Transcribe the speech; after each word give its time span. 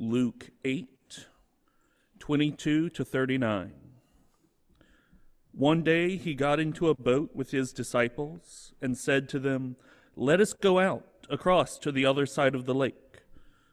Luke 0.00 0.50
8, 0.64 1.26
22 2.20 2.88
to 2.90 3.04
39. 3.04 3.72
One 5.50 5.82
day 5.82 6.16
he 6.16 6.34
got 6.34 6.60
into 6.60 6.88
a 6.88 6.94
boat 6.94 7.30
with 7.34 7.50
his 7.50 7.72
disciples 7.72 8.74
and 8.80 8.96
said 8.96 9.28
to 9.30 9.40
them, 9.40 9.74
Let 10.14 10.40
us 10.40 10.52
go 10.52 10.78
out 10.78 11.26
across 11.28 11.78
to 11.78 11.90
the 11.90 12.06
other 12.06 12.26
side 12.26 12.54
of 12.54 12.64
the 12.64 12.76
lake. 12.76 13.22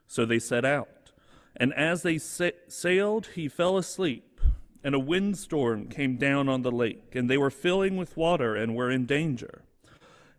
So 0.08 0.26
they 0.26 0.40
set 0.40 0.66
out. 0.66 1.12
And 1.56 1.72
as 1.76 2.02
they 2.02 2.18
sa- 2.18 2.50
sailed, 2.68 3.28
he 3.36 3.48
fell 3.48 3.78
asleep, 3.78 4.42
and 4.84 4.96
a 4.96 5.00
windstorm 5.00 5.88
came 5.90 6.18
down 6.18 6.50
on 6.50 6.64
the 6.64 6.72
lake, 6.72 7.14
and 7.14 7.30
they 7.30 7.38
were 7.38 7.52
filling 7.52 7.98
with 7.98 8.18
water 8.18 8.56
and 8.56 8.76
were 8.76 8.90
in 8.90 9.06
danger. 9.06 9.62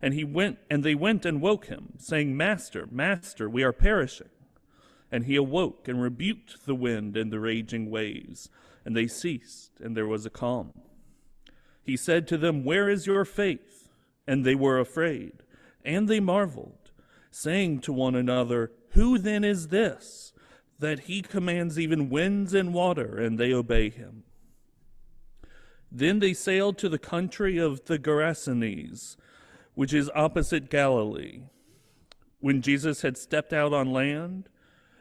And 0.03 0.14
he 0.14 0.25
went, 0.25 0.59
and 0.68 0.82
they 0.82 0.96
went 0.96 1.25
and 1.25 1.41
woke 1.41 1.66
him, 1.66 1.93
saying, 1.96 2.37
Master, 2.37 2.89
Master, 2.91 3.48
we 3.48 3.62
are 3.62 3.73
perishing. 3.73 4.30
And 5.11 5.27
he 5.27 5.36
awoke 5.36 5.88
and 5.88 6.02
rebuked 6.02 6.66
the 6.66 6.75
wind 6.75 7.16
and 7.16 7.32
the 7.32 7.41
raging 7.41 7.91
waves, 7.91 8.48
and 8.84 8.96
they 8.96 9.06
ceased, 9.06 9.80
and 9.80 9.96
there 9.96 10.06
was 10.06 10.27
a 10.27 10.30
calm. 10.30 10.73
He 11.82 11.96
said 11.96 12.27
to 12.29 12.37
them, 12.37 12.65
Where 12.65 12.88
is 12.88 13.06
your 13.06 13.24
faith? 13.24 13.88
And 14.27 14.45
they 14.45 14.56
were 14.56 14.80
afraid, 14.80 15.45
and 15.84 16.09
they 16.09 16.19
marveled, 16.19 16.91
saying 17.30 17.80
to 17.82 17.92
one 17.92 18.16
another, 18.16 18.73
Who 18.91 19.19
then 19.19 19.45
is 19.45 19.69
this, 19.69 20.32
that 20.80 21.01
he 21.01 21.23
commands 21.23 21.79
even 21.79 22.10
winds 22.10 22.52
and 22.52 22.74
water, 22.74 23.16
and 23.16 23.38
they 23.38 23.52
obey 23.52 23.91
him? 23.91 24.24
Then 25.93 26.18
they 26.18 26.34
sailed 26.34 26.77
to 26.79 26.88
the 26.88 26.98
country 26.98 27.57
of 27.59 27.84
the 27.84 27.98
Gerasenes, 27.98 29.16
which 29.74 29.95
is 29.95 30.10
opposite 30.15 30.68
Galilee. 30.68 31.43
When 32.41 32.62
Jesus 32.62 33.02
had 33.02 33.16
stepped 33.16 33.52
out 33.52 33.73
on 33.73 33.93
land, 33.93 34.48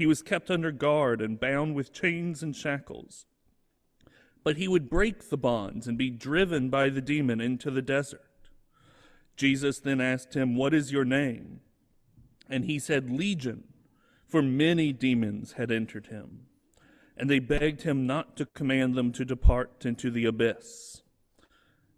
He 0.00 0.06
was 0.06 0.22
kept 0.22 0.50
under 0.50 0.72
guard 0.72 1.20
and 1.20 1.38
bound 1.38 1.74
with 1.74 1.92
chains 1.92 2.42
and 2.42 2.56
shackles. 2.56 3.26
But 4.42 4.56
he 4.56 4.66
would 4.66 4.88
break 4.88 5.28
the 5.28 5.36
bonds 5.36 5.86
and 5.86 5.98
be 5.98 6.08
driven 6.08 6.70
by 6.70 6.88
the 6.88 7.02
demon 7.02 7.38
into 7.38 7.70
the 7.70 7.82
desert. 7.82 8.48
Jesus 9.36 9.78
then 9.78 10.00
asked 10.00 10.32
him, 10.32 10.56
What 10.56 10.72
is 10.72 10.90
your 10.90 11.04
name? 11.04 11.60
And 12.48 12.64
he 12.64 12.78
said, 12.78 13.10
Legion, 13.10 13.64
for 14.26 14.40
many 14.40 14.94
demons 14.94 15.52
had 15.58 15.70
entered 15.70 16.06
him. 16.06 16.46
And 17.14 17.28
they 17.28 17.38
begged 17.38 17.82
him 17.82 18.06
not 18.06 18.38
to 18.38 18.46
command 18.46 18.94
them 18.94 19.12
to 19.12 19.24
depart 19.26 19.84
into 19.84 20.10
the 20.10 20.24
abyss. 20.24 21.02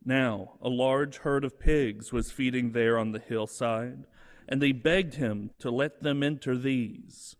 Now, 0.04 0.54
a 0.60 0.68
large 0.68 1.18
herd 1.18 1.44
of 1.44 1.60
pigs 1.60 2.12
was 2.12 2.32
feeding 2.32 2.72
there 2.72 2.98
on 2.98 3.12
the 3.12 3.20
hillside, 3.20 4.06
and 4.48 4.60
they 4.60 4.72
begged 4.72 5.14
him 5.14 5.50
to 5.60 5.70
let 5.70 6.02
them 6.02 6.24
enter 6.24 6.58
these 6.58 7.36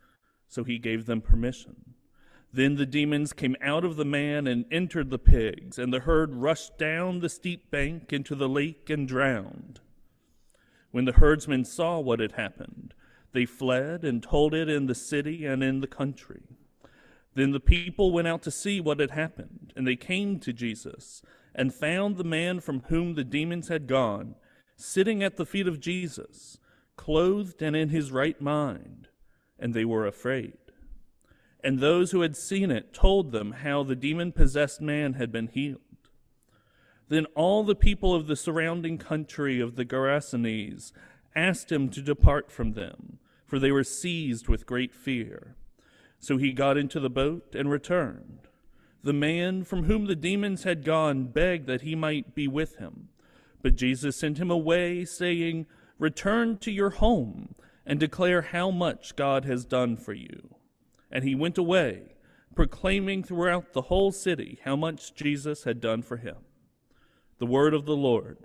so 0.53 0.65
he 0.65 0.79
gave 0.79 1.07
them 1.07 1.23
permission. 1.23 1.95
Then 2.53 2.75
the 2.75 2.85
demons 2.85 3.33
came 3.33 3.57
out 3.63 3.87
of 3.87 3.97
the 3.97 4.05
man 4.05 4.47
and 4.47 4.67
entered 4.71 5.09
the 5.09 5.19
pigs, 5.19 5.79
and 5.79 5.91
the 5.91 6.01
herd 6.01 6.35
rushed 6.35 6.77
down 6.77 7.21
the 7.21 7.31
steep 7.31 7.71
bank 7.71 8.13
into 8.13 8.35
the 8.35 8.51
lake 8.51 8.91
and 8.91 9.09
drowned. 9.09 9.81
When 10.91 11.07
the 11.07 11.13
herdsmen 11.13 11.65
saw 11.65 12.01
what 12.01 12.21
had 12.21 12.33
happened, 12.33 12.93
they 13.33 13.47
fled 13.47 14.05
and 14.05 14.23
told 14.23 14.53
it 14.53 14.69
in 14.69 14.85
the 14.85 14.95
city 14.95 15.47
and 15.47 15.63
in 15.63 15.81
the 15.81 15.87
country. 15.87 16.43
Then 17.35 17.53
the 17.53 17.59
people 17.59 18.13
went 18.13 18.29
out 18.29 18.43
to 18.43 18.51
see 18.51 18.79
what 18.79 19.01
had 19.01 19.13
happened, 19.13 19.73
and 19.75 19.87
they 19.87 19.97
came 19.97 20.39
to 20.41 20.53
Jesus 20.53 21.23
and 21.55 21.73
found 21.73 22.19
the 22.19 22.25
man 22.25 22.61
from 22.61 22.83
whom 22.89 23.15
the 23.15 23.25
demons 23.25 23.69
had 23.69 23.87
gone 23.87 24.35
sitting 24.77 25.23
at 25.23 25.39
the 25.39 25.47
feet 25.47 25.67
of 25.67 25.81
Jesus, 25.81 26.59
clothed 26.97 27.63
and 27.63 27.75
in 27.75 27.89
his 27.89 28.13
right 28.13 28.39
mind 28.39 29.09
and 29.63 29.73
they 29.73 29.85
were 29.85 30.07
afraid. 30.07 30.59
And 31.63 31.79
those 31.79 32.11
who 32.11 32.23
had 32.23 32.37
seen 32.37 32.73
it 32.73 32.93
told 32.93 33.31
them 33.31 33.53
how 33.53 33.85
the 33.85 33.95
demon 33.95 34.33
possessed 34.33 34.81
man 34.81 35.15
had 35.15 35.31
been 35.31 35.47
healed. 35.47 35.81
Then 37.09 37.27
all 37.37 37.63
the 37.63 37.77
people 37.77 38.13
of 38.13 38.27
the 38.27 38.35
surrounding 38.35 38.99
country 38.99 39.61
of 39.61 39.77
the 39.77 39.85
Gerasenes 39.85 40.91
asked 41.37 41.71
him 41.71 41.89
to 41.91 42.03
depart 42.03 42.51
from 42.51 42.73
them, 42.73 43.19
for 43.47 43.61
they 43.61 43.71
were 43.71 43.85
seized 43.85 44.49
with 44.49 44.67
great 44.67 44.93
fear. 44.93 45.55
So 46.19 46.37
he 46.39 46.53
got 46.53 46.77
into 46.77 46.99
the 46.99 47.11
boat 47.11 47.55
and 47.55 47.71
returned. 47.71 48.49
The 49.05 49.13
man 49.13 49.63
from 49.63 49.85
whom 49.85 50.07
the 50.07 50.17
demons 50.17 50.65
had 50.65 50.85
gone 50.85 51.27
begged 51.27 51.67
that 51.69 51.83
he 51.83 51.95
might 51.95 52.35
be 52.35 52.49
with 52.49 52.77
him. 52.77 53.11
But 53.63 53.77
Jesus 53.77 54.17
sent 54.17 54.39
him 54.39 54.51
away, 54.51 55.05
saying, 55.05 55.67
Return 55.99 56.59
to 56.59 56.73
your 56.73 56.91
home 56.91 57.55
and 57.85 57.99
declare 57.99 58.43
how 58.43 58.71
much 58.71 59.17
God 59.17 59.45
has 59.45 59.65
done 59.65 59.97
for 59.97 60.13
you. 60.13 60.55
And 61.11 61.25
he 61.25 61.35
went 61.35 61.59
away, 61.59 62.15
proclaiming 62.55 63.23
throughout 63.23 63.73
the 63.73 63.83
whole 63.83 64.13
city 64.13 64.61
how 64.65 64.77
much 64.77 65.15
Jesus 65.15 65.65
had 65.65 65.81
done 65.81 66.03
for 66.03 66.17
him. 66.17 66.37
The 67.39 67.47
word 67.47 67.75
of 67.75 67.87
the 67.87 67.97
Lord. 67.97 68.39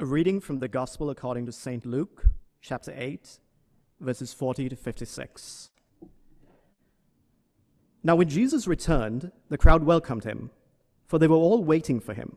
A 0.00 0.06
reading 0.06 0.40
from 0.40 0.60
the 0.60 0.68
Gospel 0.68 1.10
according 1.10 1.46
to 1.46 1.52
St. 1.52 1.84
Luke, 1.84 2.26
chapter 2.60 2.94
8, 2.96 3.40
verses 4.00 4.32
40 4.32 4.68
to 4.68 4.76
56. 4.76 5.70
Now, 8.04 8.14
when 8.14 8.28
Jesus 8.28 8.68
returned, 8.68 9.32
the 9.48 9.58
crowd 9.58 9.82
welcomed 9.82 10.22
him, 10.22 10.50
for 11.04 11.18
they 11.18 11.26
were 11.26 11.34
all 11.34 11.64
waiting 11.64 11.98
for 11.98 12.14
him. 12.14 12.36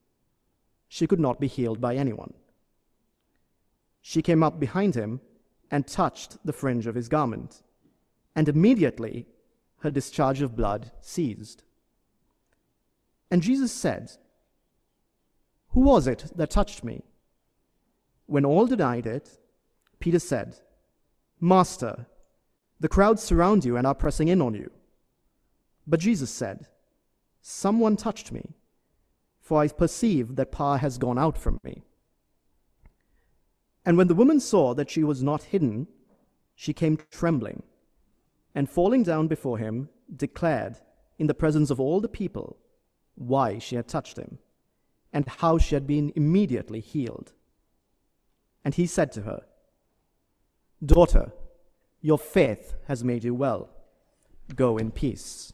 she 0.93 1.07
could 1.07 1.21
not 1.21 1.39
be 1.39 1.47
healed 1.47 1.79
by 1.79 1.95
anyone. 1.95 2.33
She 4.01 4.21
came 4.21 4.43
up 4.43 4.59
behind 4.59 4.93
him 4.93 5.21
and 5.71 5.87
touched 5.87 6.37
the 6.45 6.51
fringe 6.51 6.85
of 6.85 6.95
his 6.95 7.07
garment, 7.07 7.63
and 8.35 8.49
immediately 8.49 9.25
her 9.79 9.89
discharge 9.89 10.41
of 10.41 10.57
blood 10.57 10.91
ceased. 10.99 11.63
And 13.31 13.41
Jesus 13.41 13.71
said, 13.71 14.11
Who 15.69 15.79
was 15.79 16.07
it 16.07 16.25
that 16.35 16.49
touched 16.49 16.83
me? 16.83 17.03
When 18.25 18.43
all 18.43 18.67
denied 18.67 19.05
it, 19.05 19.39
Peter 20.01 20.19
said, 20.19 20.57
Master, 21.39 22.05
the 22.81 22.89
crowds 22.89 23.23
surround 23.23 23.63
you 23.63 23.77
and 23.77 23.87
are 23.87 23.95
pressing 23.95 24.27
in 24.27 24.41
on 24.41 24.55
you. 24.55 24.69
But 25.87 26.01
Jesus 26.01 26.29
said, 26.29 26.67
Someone 27.41 27.95
touched 27.95 28.33
me 28.33 28.55
for 29.51 29.61
I 29.61 29.67
perceive 29.67 30.37
that 30.37 30.49
power 30.49 30.77
has 30.77 30.97
gone 30.97 31.19
out 31.19 31.37
from 31.37 31.59
me. 31.61 31.83
And 33.85 33.97
when 33.97 34.07
the 34.07 34.15
woman 34.15 34.39
saw 34.39 34.73
that 34.75 34.89
she 34.89 35.03
was 35.03 35.21
not 35.21 35.43
hidden, 35.43 35.89
she 36.55 36.71
came 36.71 36.97
trembling, 37.11 37.63
and 38.55 38.69
falling 38.69 39.03
down 39.03 39.27
before 39.27 39.57
him, 39.57 39.89
declared 40.15 40.77
in 41.19 41.27
the 41.27 41.33
presence 41.33 41.69
of 41.69 41.81
all 41.81 41.99
the 41.99 42.07
people 42.07 42.59
why 43.15 43.59
she 43.59 43.75
had 43.75 43.89
touched 43.89 44.17
him, 44.17 44.39
and 45.11 45.27
how 45.27 45.57
she 45.57 45.75
had 45.75 45.85
been 45.85 46.13
immediately 46.15 46.79
healed. 46.79 47.33
And 48.63 48.73
he 48.75 48.85
said 48.85 49.11
to 49.11 49.23
her, 49.23 49.41
Daughter, 50.81 51.33
your 51.99 52.17
faith 52.17 52.75
has 52.87 53.03
made 53.03 53.25
you 53.25 53.35
well. 53.35 53.69
Go 54.55 54.77
in 54.77 54.91
peace. 54.91 55.51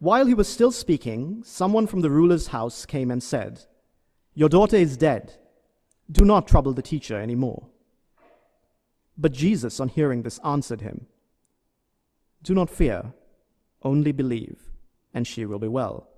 While 0.00 0.26
he 0.26 0.34
was 0.34 0.48
still 0.48 0.70
speaking, 0.70 1.42
someone 1.44 1.88
from 1.88 2.02
the 2.02 2.10
ruler's 2.10 2.48
house 2.48 2.86
came 2.86 3.10
and 3.10 3.22
said, 3.22 3.64
Your 4.34 4.48
daughter 4.48 4.76
is 4.76 4.96
dead. 4.96 5.34
Do 6.10 6.24
not 6.24 6.46
trouble 6.46 6.72
the 6.72 6.82
teacher 6.82 7.20
any 7.20 7.34
more. 7.34 7.66
But 9.16 9.32
Jesus, 9.32 9.80
on 9.80 9.88
hearing 9.88 10.22
this, 10.22 10.38
answered 10.44 10.82
him, 10.82 11.06
Do 12.44 12.54
not 12.54 12.70
fear, 12.70 13.12
only 13.82 14.12
believe, 14.12 14.70
and 15.12 15.26
she 15.26 15.44
will 15.44 15.58
be 15.58 15.66
well. 15.66 16.08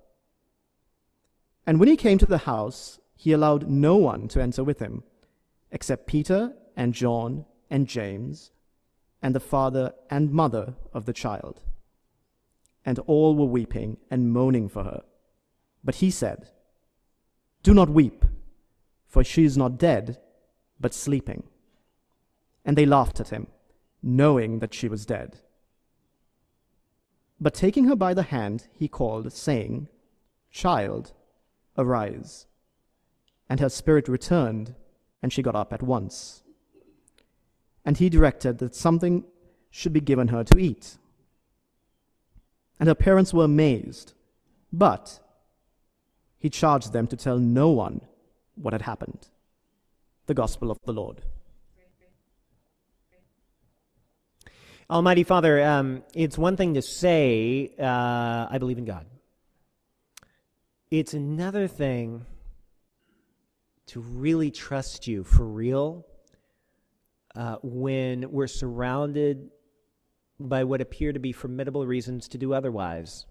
And 1.66 1.80
when 1.80 1.88
he 1.88 1.96
came 1.96 2.18
to 2.18 2.26
the 2.26 2.38
house, 2.38 3.00
he 3.16 3.32
allowed 3.32 3.70
no 3.70 3.96
one 3.96 4.28
to 4.28 4.42
enter 4.42 4.62
with 4.62 4.78
him, 4.78 5.04
except 5.70 6.06
Peter 6.06 6.52
and 6.76 6.92
John 6.92 7.46
and 7.70 7.86
James, 7.86 8.50
and 9.22 9.34
the 9.34 9.40
father 9.40 9.92
and 10.10 10.30
mother 10.30 10.74
of 10.92 11.06
the 11.06 11.12
child. 11.14 11.62
And 12.84 12.98
all 13.00 13.34
were 13.34 13.44
weeping 13.46 13.98
and 14.10 14.32
moaning 14.32 14.68
for 14.68 14.84
her. 14.84 15.02
But 15.84 15.96
he 15.96 16.10
said, 16.10 16.48
Do 17.62 17.74
not 17.74 17.90
weep, 17.90 18.24
for 19.06 19.24
she 19.24 19.44
is 19.44 19.56
not 19.56 19.78
dead, 19.78 20.18
but 20.78 20.94
sleeping. 20.94 21.44
And 22.64 22.76
they 22.76 22.86
laughed 22.86 23.20
at 23.20 23.30
him, 23.30 23.48
knowing 24.02 24.58
that 24.60 24.74
she 24.74 24.88
was 24.88 25.06
dead. 25.06 25.38
But 27.40 27.54
taking 27.54 27.84
her 27.86 27.96
by 27.96 28.12
the 28.12 28.24
hand, 28.24 28.68
he 28.72 28.86
called, 28.86 29.32
saying, 29.32 29.88
Child, 30.50 31.12
arise. 31.78 32.46
And 33.48 33.60
her 33.60 33.70
spirit 33.70 34.08
returned, 34.08 34.74
and 35.22 35.32
she 35.32 35.42
got 35.42 35.56
up 35.56 35.72
at 35.72 35.82
once. 35.82 36.42
And 37.84 37.96
he 37.96 38.10
directed 38.10 38.58
that 38.58 38.74
something 38.74 39.24
should 39.70 39.92
be 39.92 40.00
given 40.00 40.28
her 40.28 40.44
to 40.44 40.58
eat. 40.58 40.98
And 42.80 42.88
her 42.88 42.94
parents 42.94 43.34
were 43.34 43.44
amazed, 43.44 44.14
but 44.72 45.20
he 46.38 46.48
charged 46.48 46.94
them 46.94 47.06
to 47.08 47.16
tell 47.16 47.38
no 47.38 47.68
one 47.68 48.00
what 48.54 48.72
had 48.72 48.82
happened. 48.82 49.28
The 50.26 50.34
Gospel 50.34 50.70
of 50.70 50.78
the 50.84 50.92
Lord. 50.92 51.20
Almighty 54.88 55.22
Father, 55.22 55.62
um, 55.62 56.02
it's 56.14 56.36
one 56.38 56.56
thing 56.56 56.74
to 56.74 56.82
say, 56.82 57.72
uh, 57.78 58.48
I 58.50 58.56
believe 58.58 58.78
in 58.78 58.86
God. 58.86 59.06
It's 60.90 61.14
another 61.14 61.68
thing 61.68 62.24
to 63.88 64.00
really 64.00 64.50
trust 64.50 65.06
you 65.06 65.22
for 65.22 65.44
real 65.44 66.06
uh, 67.36 67.56
when 67.62 68.32
we're 68.32 68.48
surrounded 68.48 69.50
by 70.40 70.64
what 70.64 70.80
appear 70.80 71.12
to 71.12 71.20
be 71.20 71.32
formidable 71.32 71.86
reasons 71.86 72.26
to 72.28 72.38
do 72.38 72.52
otherwise. 72.54 73.26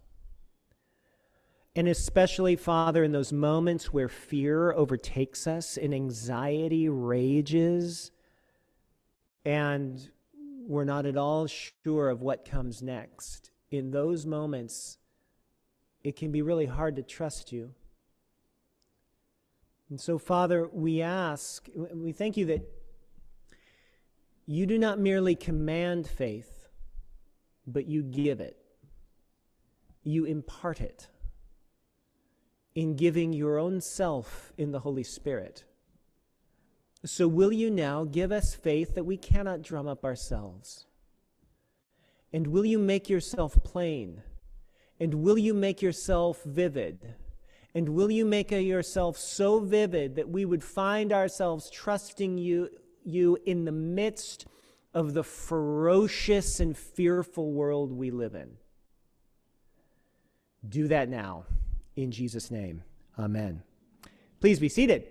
And 1.76 1.88
especially, 1.88 2.56
Father, 2.56 3.04
in 3.04 3.12
those 3.12 3.34
moments 3.34 3.92
where 3.92 4.10
fear 4.10 4.72
overtakes 4.72 5.48
us 5.48 5.78
and 5.78 5.94
anxiety 5.94 6.88
rages 6.90 8.12
and 9.46 10.10
we're 10.68 10.84
not 10.84 11.06
at 11.06 11.18
all 11.18 11.48
sure 11.48 12.10
of 12.10 12.22
what 12.22 12.46
comes 12.46 12.84
next, 12.84 13.50
in 13.72 13.92
those 13.92 14.26
moments, 14.26 14.98
it 16.04 16.16
can 16.16 16.32
be 16.32 16.42
really 16.42 16.68
hard 16.68 16.96
to 16.98 17.02
trust 17.02 17.52
you. 17.52 17.74
And 19.90 20.00
so, 20.00 20.20
Father, 20.20 20.68
we 20.72 21.02
ask, 21.02 21.68
we 21.76 22.12
thank 22.12 22.38
you 22.38 22.46
that 22.46 22.62
you 24.46 24.66
do 24.66 24.78
not 24.78 25.00
merely 25.00 25.36
command 25.36 26.08
faith, 26.08 26.59
but 27.72 27.88
you 27.88 28.04
give 28.04 28.40
it. 28.40 28.58
You 30.04 30.26
impart 30.26 30.82
it 30.82 31.08
in 32.76 32.96
giving 32.96 33.34
your 33.34 33.58
own 33.58 33.82
self 33.82 34.54
in 34.58 34.72
the 34.72 34.80
Holy 34.80 35.04
Spirit. 35.04 35.64
So, 37.06 37.28
will 37.28 37.52
you 37.52 37.70
now 37.70 38.04
give 38.04 38.32
us 38.32 38.54
faith 38.54 38.96
that 38.96 39.06
we 39.06 39.18
cannot 39.18 39.62
drum 39.62 39.88
up 39.88 40.04
ourselves? 40.04 40.86
And 42.34 42.48
will 42.48 42.66
you 42.66 42.78
make 42.78 43.10
yourself 43.10 43.58
plain? 43.64 44.22
And 45.00 45.16
will 45.16 45.38
you 45.38 45.54
make 45.54 45.82
yourself 45.82 46.44
vivid? 46.44 47.16
And 47.74 47.90
will 47.90 48.12
you 48.12 48.26
make 48.26 48.52
yourself 48.52 49.18
so 49.18 49.60
vivid 49.60 50.16
that 50.16 50.30
we 50.30 50.44
would 50.44 50.64
find 50.64 51.14
ourselves 51.14 51.70
trusting 51.70 52.38
you, 52.38 52.70
you 53.04 53.38
in 53.46 53.66
the 53.66 53.72
midst 53.72 54.46
of 54.94 55.14
the 55.14 55.24
ferocious 55.24 56.60
and 56.60 56.78
fearful 56.78 57.52
world 57.52 57.92
we 57.92 58.12
live 58.12 58.36
in? 58.36 58.58
Do 60.68 60.88
that 60.88 61.10
now. 61.10 61.46
In 61.96 62.12
Jesus' 62.12 62.52
name, 62.52 62.84
amen. 63.18 63.64
Please 64.40 64.60
be 64.60 64.70
seated. 64.70 65.08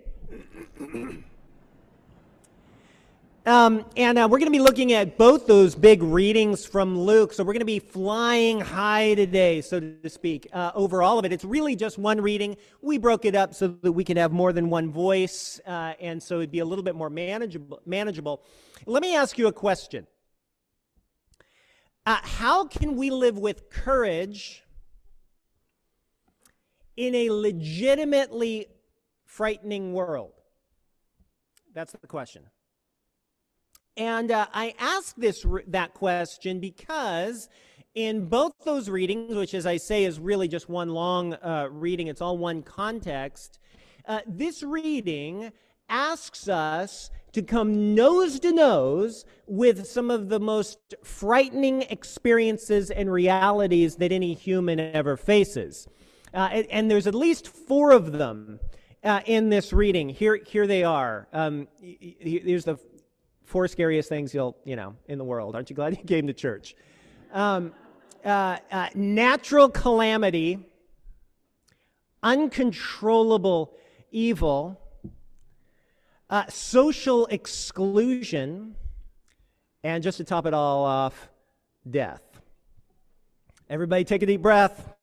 Um, 3.49 3.87
and 3.97 4.19
uh, 4.19 4.29
we're 4.31 4.41
going 4.41 4.53
to 4.53 4.59
be 4.59 4.63
looking 4.63 4.93
at 4.93 5.17
both 5.17 5.47
those 5.47 5.75
big 5.75 6.03
readings 6.03 6.67
from 6.67 6.99
Luke. 6.99 7.33
So 7.33 7.43
we're 7.43 7.55
going 7.55 7.61
to 7.61 7.65
be 7.65 7.79
flying 7.79 8.61
high 8.61 9.15
today, 9.15 9.63
so 9.63 9.81
to 9.81 10.11
speak, 10.11 10.47
uh, 10.53 10.73
over 10.75 11.03
all 11.03 11.19
of 11.19 11.25
it. 11.25 11.33
It's 11.33 11.47
really 11.47 11.75
just 11.75 11.97
one 11.97 12.21
reading. 12.21 12.59
We 12.83 12.99
broke 12.99 13.25
it 13.25 13.35
up 13.35 13.55
so 13.55 13.69
that 13.69 13.93
we 13.93 14.05
could 14.05 14.19
have 14.19 14.33
more 14.33 14.53
than 14.53 14.69
one 14.69 14.93
voice, 14.93 15.63
uh, 15.67 15.95
and 15.99 16.23
so 16.23 16.37
it'd 16.37 16.51
be 16.51 16.59
a 16.59 16.65
little 16.67 16.83
bit 16.83 16.95
more 16.95 17.09
manageable. 17.09 17.81
manageable. 17.87 18.43
Let 18.85 19.01
me 19.01 19.17
ask 19.17 19.39
you 19.39 19.47
a 19.47 19.53
question 19.53 20.07
uh, 22.05 22.19
How 22.23 22.67
can 22.67 22.97
we 22.97 23.09
live 23.09 23.39
with 23.39 23.71
courage 23.71 24.63
in 26.99 27.15
a 27.15 27.31
legitimately 27.31 28.67
frightening 29.25 29.95
world? 29.95 30.33
That's 31.73 31.93
the 31.93 32.07
question. 32.07 32.43
And 33.99 34.31
uh, 34.31 34.47
I 34.55 34.75
ask 34.79 35.17
this 35.17 35.45
that 35.67 35.93
question 35.93 36.61
because 36.61 37.49
in 37.97 38.27
both 38.27 38.53
those 38.65 38.89
readings, 38.89 39.35
which, 39.35 39.55
as 39.55 39.67
I 39.67 39.77
say, 39.77 40.05
is 40.05 40.21
really 40.21 40.47
just 40.47 40.69
one 40.69 40.91
long 40.91 41.35
uh, 41.35 41.69
reading, 41.71 42.07
it's 42.07 42.21
all 42.21 42.39
one 42.39 42.63
context. 42.63 43.59
Uh, 44.07 44.21
this 44.25 44.63
reading 44.63 45.51
asks 45.89 46.49
us 46.49 47.11
to 47.33 47.43
come 47.43 47.95
nose 47.97 48.39
to 48.41 48.53
nose 48.53 49.25
with 49.49 49.85
some 49.87 50.13
of 50.13 50.29
the 50.29 50.39
most 50.39 50.95
frightening 51.03 51.83
experiences 51.83 52.91
and 52.93 53.11
realities 53.13 53.97
that 53.97 54.13
any 54.13 54.33
human 54.33 54.79
ever 54.79 55.17
faces. 55.17 55.89
Uh, 56.33 56.63
and, 56.71 56.91
there's 56.91 57.07
at 57.07 57.15
least 57.15 57.49
four 57.49 57.91
of 57.91 58.13
them 58.13 58.61
uh, 59.03 59.21
in 59.27 59.49
this 59.49 59.73
reading. 59.73 60.09
Here, 60.09 60.37
here 60.47 60.67
they 60.67 60.85
are. 60.85 61.27
Um, 61.33 61.67
here's 61.81 62.65
the 62.65 62.79
four 63.49 63.67
scariest 63.67 64.11
things 64.11 64.35
you'll, 64.35 64.57
you 64.65 64.77
know, 64.77 64.95
in 65.07 65.17
the 65.17 65.25
world. 65.25 65.55
Aren't 65.55 65.71
you 65.71 65.77
glad 65.77 65.97
you 65.97 66.05
came 66.05 66.27
to 66.27 66.35
church? 66.35 66.77
Um, 67.33 67.73
uh, 68.23 68.59
uh, 68.71 68.89
natural 68.95 69.71
calamity, 69.71 70.59
uncontrollable 72.23 73.75
evil, 74.11 74.79
uh, 76.29 76.45
social 76.49 77.25
exclusion, 77.27 78.77
and 79.83 80.03
just 80.03 80.19
to 80.19 80.25
top 80.25 80.45
it 80.45 80.53
all 80.53 80.85
off, 80.85 81.31
death. 81.91 82.21
Everybody 83.71 84.05
take 84.05 84.23
a 84.23 84.27
deep 84.27 84.43
breath. 84.43 84.95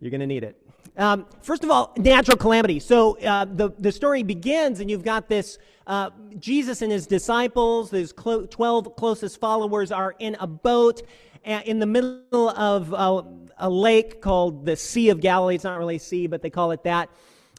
You're 0.00 0.10
going 0.10 0.20
to 0.20 0.26
need 0.26 0.44
it. 0.44 0.60
Um, 0.96 1.26
first 1.42 1.64
of 1.64 1.70
all, 1.70 1.92
natural 1.96 2.36
calamity. 2.36 2.80
So 2.80 3.18
uh, 3.18 3.44
the, 3.44 3.70
the 3.78 3.92
story 3.92 4.22
begins, 4.22 4.80
and 4.80 4.90
you've 4.90 5.04
got 5.04 5.28
this 5.28 5.58
uh, 5.86 6.10
Jesus 6.38 6.82
and 6.82 6.90
his 6.90 7.06
disciples, 7.06 7.90
his 7.90 8.12
clo- 8.12 8.46
12 8.46 8.96
closest 8.96 9.38
followers, 9.38 9.92
are 9.92 10.14
in 10.18 10.36
a 10.40 10.46
boat 10.46 11.02
in 11.44 11.78
the 11.78 11.86
middle 11.86 12.50
of 12.50 12.92
a, 12.92 13.24
a 13.58 13.70
lake 13.70 14.20
called 14.20 14.66
the 14.66 14.76
Sea 14.76 15.10
of 15.10 15.20
Galilee. 15.20 15.54
It's 15.54 15.64
not 15.64 15.78
really 15.78 15.96
a 15.96 16.00
sea, 16.00 16.26
but 16.26 16.42
they 16.42 16.50
call 16.50 16.72
it 16.72 16.82
that. 16.84 17.08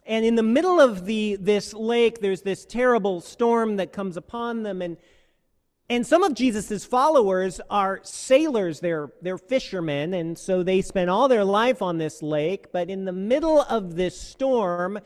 And 0.04 0.24
in 0.24 0.34
the 0.34 0.42
middle 0.42 0.80
of 0.80 1.04
the, 1.04 1.36
this 1.36 1.74
lake, 1.74 2.20
there's 2.20 2.42
this 2.42 2.64
terrible 2.64 3.20
storm 3.20 3.76
that 3.76 3.92
comes 3.92 4.16
upon 4.16 4.62
them, 4.62 4.82
and 4.82 4.96
and 5.90 6.06
some 6.06 6.22
of 6.22 6.34
Jesus' 6.34 6.84
followers 6.84 7.62
are 7.70 8.00
sailors, 8.02 8.80
they're, 8.80 9.10
they're 9.22 9.38
fishermen, 9.38 10.12
and 10.12 10.36
so 10.36 10.62
they 10.62 10.82
spend 10.82 11.08
all 11.08 11.28
their 11.28 11.44
life 11.44 11.80
on 11.80 11.96
this 11.96 12.22
lake. 12.22 12.72
But 12.72 12.90
in 12.90 13.06
the 13.06 13.12
middle 13.12 13.62
of 13.62 13.96
this 13.96 14.20
storm, 14.20 14.98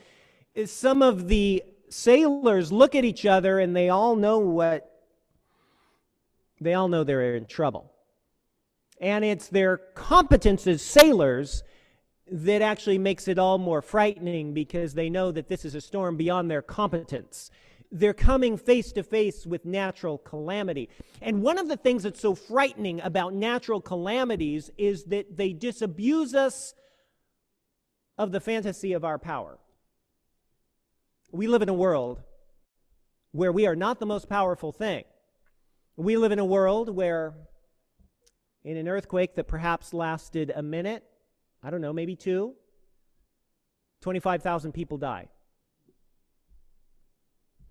some 0.67 1.01
of 1.01 1.29
the 1.29 1.63
sailors 1.89 2.73
look 2.73 2.97
at 2.97 3.05
each 3.05 3.25
other 3.27 3.61
and 3.61 3.77
they 3.77 3.91
all 3.91 4.17
know 4.17 4.39
what, 4.39 4.91
they 6.61 6.75
all 6.75 6.89
know 6.89 7.05
they're 7.05 7.37
in 7.37 7.47
trouble. 7.47 7.93
And 9.01 9.25
it's 9.25 9.49
their 9.49 9.77
competence 9.77 10.67
as 10.67 10.83
sailors 10.83 11.63
that 12.31 12.63
actually 12.63 12.99
makes 12.99 13.29
it 13.29 13.39
all 13.39 13.59
more 13.59 13.83
frightening 13.83 14.53
because 14.53 14.95
they 14.95 15.11
know 15.11 15.31
that 15.31 15.49
this 15.49 15.65
is 15.65 15.77
a 15.77 15.81
storm 15.81 16.17
beyond 16.17 16.51
their 16.51 16.63
competence 16.63 17.51
they're 17.93 18.15
coming 18.15 18.57
face 18.57 18.91
to 18.93 19.03
face 19.03 19.47
with 19.47 19.67
natural 19.67 20.17
calamity. 20.17 20.89
And 21.21 21.43
one 21.43 21.59
of 21.59 21.69
the 21.69 21.77
things 21.77 22.03
that's 22.05 22.21
so 22.21 22.35
frightening 22.35 23.03
about 23.03 23.35
natural 23.35 23.83
calamities 23.83 24.71
is 24.79 25.05
that 25.05 25.37
they 25.37 25.53
disabuse 25.53 26.35
us 26.35 26.75
of 28.17 28.33
the 28.33 28.41
fantasy 28.41 28.95
of 28.95 29.05
our 29.05 29.19
power. 29.19 29.59
We 31.31 31.47
live 31.47 31.61
in 31.61 31.69
a 31.69 31.75
world 31.75 32.23
where 33.33 33.53
we 33.53 33.67
are 33.67 33.77
not 33.77 34.01
the 34.01 34.07
most 34.07 34.29
powerful 34.29 34.73
thing. 34.73 35.05
We 35.97 36.17
live 36.17 36.33
in 36.33 36.39
a 36.39 36.45
world 36.45 36.95
where, 36.95 37.35
in 38.65 38.79
an 38.79 38.89
earthquake 38.89 39.35
that 39.35 39.49
perhaps 39.49 39.93
lasted 39.93 40.51
a 40.55 40.63
minute, 40.63 41.05
I 41.63 41.71
don't 41.71 41.83
know, 41.83 41.93
maybe 41.93 42.17
two, 42.17 42.55
25,000 44.01 44.73
people 44.73 44.97
die. 44.97 45.29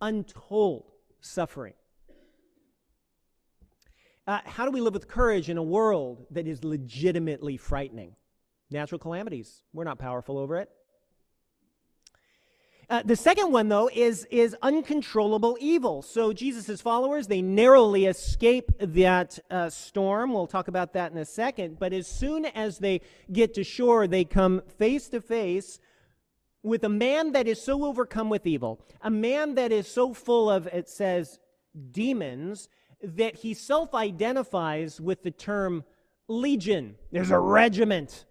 Untold 0.02 0.92
suffering. 1.20 1.74
Uh, 4.28 4.40
how 4.46 4.66
do 4.66 4.72
we 4.72 4.82
live 4.82 4.94
with 4.94 5.08
courage 5.08 5.50
in 5.50 5.58
a 5.58 5.64
world 5.64 6.26
that 6.32 6.48
is 6.48 6.64
legitimately 6.64 7.58
frightening? 7.58 8.16
Natural 8.70 9.00
calamities. 9.00 9.64
We're 9.74 9.84
not 9.84 10.00
powerful 10.00 10.38
over 10.38 10.58
it. 10.58 10.70
Uh, 12.90 13.02
the 13.06 13.16
second 13.16 13.54
one, 13.54 13.70
though, 13.70 13.90
is, 13.94 14.28
is 14.32 14.54
uncontrollable 14.62 15.58
evil. 15.62 16.02
So 16.02 16.34
Jesus' 16.34 16.82
followers, 16.82 17.28
they 17.28 17.42
narrowly 17.42 18.06
escape 18.06 18.70
that 18.80 19.40
uh, 19.50 19.70
storm. 19.70 20.34
We'll 20.34 20.46
talk 20.46 20.68
about 20.68 20.92
that 20.94 21.14
in 21.14 21.18
a 21.18 21.24
second. 21.24 21.80
But 21.80 21.94
as 21.94 22.06
soon 22.06 22.46
as 22.46 22.80
they 22.80 23.00
get 23.32 23.54
to 23.54 23.64
shore, 23.64 24.08
they 24.08 24.26
come 24.26 24.62
face 24.78 25.08
to 25.10 25.22
face 25.22 25.80
with 26.64 26.84
a 26.84 26.90
man 26.90 27.32
that 27.32 27.48
is 27.48 27.62
so 27.62 27.86
overcome 27.86 28.30
with 28.30 28.46
evil, 28.46 28.86
a 29.02 29.10
man 29.10 29.56
that 29.56 29.72
is 29.72 29.88
so 29.88 30.14
full 30.14 30.50
of, 30.50 30.68
it 30.68 30.88
says, 30.90 31.40
demons, 31.92 32.70
that 33.02 33.36
he 33.36 33.54
self 33.54 33.96
identifies 33.96 35.02
with 35.02 35.24
the 35.24 35.32
term 35.32 35.84
legion. 36.28 36.96
There's 37.12 37.32
a 37.32 37.40
regiment 37.40 38.26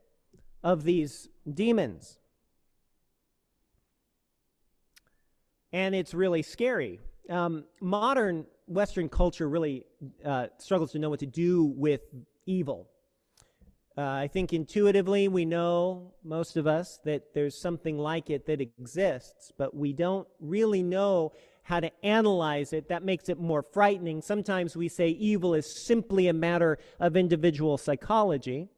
of 0.63 0.85
these 0.85 1.29
demons. 1.53 2.21
and 5.73 5.95
it's 5.95 6.15
really 6.15 6.43
scary. 6.43 7.01
Um, 7.29 7.65
modern 7.81 8.47
Western 8.67 9.09
culture 9.09 9.49
really 9.49 9.85
uh, 10.25 10.49
struggles 10.59 10.93
to 10.93 10.99
know 10.99 11.11
what 11.11 11.21
to 11.21 11.27
do 11.27 11.65
with 11.65 12.03
evil. 12.47 12.89
Uh, 14.01 14.15
I 14.15 14.29
think 14.29 14.55
intuitively 14.55 15.29
we 15.29 15.45
know, 15.45 16.15
most 16.25 16.57
of 16.57 16.67
us, 16.67 17.01
that 17.05 17.35
there's 17.35 17.61
something 17.61 17.99
like 17.99 18.31
it 18.31 18.47
that 18.47 18.59
exists, 18.63 19.53
but 19.59 19.77
we 19.77 19.93
don't 19.93 20.27
really 20.41 20.83
know 20.83 21.33
how 21.65 21.81
to 21.81 21.91
analyze 22.03 22.73
it. 22.73 22.89
That 22.89 23.03
makes 23.03 23.29
it 23.29 23.39
more 23.39 23.63
frightening. 23.63 24.23
Sometimes 24.23 24.75
we 24.75 24.89
say 24.89 25.09
evil 25.09 25.53
is 25.53 25.85
simply 25.85 26.29
a 26.29 26.33
matter 26.33 26.79
of 26.99 27.15
individual 27.15 27.77
psychology. 27.77 28.71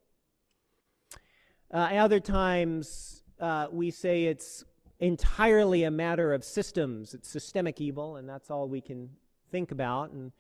Uh, 1.73 1.77
other 1.77 2.19
times 2.19 3.23
uh, 3.39 3.69
we 3.71 3.93
say 3.93 4.25
it's 4.25 4.65
entirely 4.99 5.85
a 5.85 5.91
matter 5.93 6.35
of 6.35 6.43
systems. 6.43 7.15
It's 7.15 7.31
systemic 7.31 7.81
evil, 7.81 8.17
and 8.17 8.29
that's 8.29 8.51
all 8.51 8.69
we 8.69 8.81
can 8.81 9.09
think 9.53 9.71
about. 9.71 10.11
And 10.11 10.33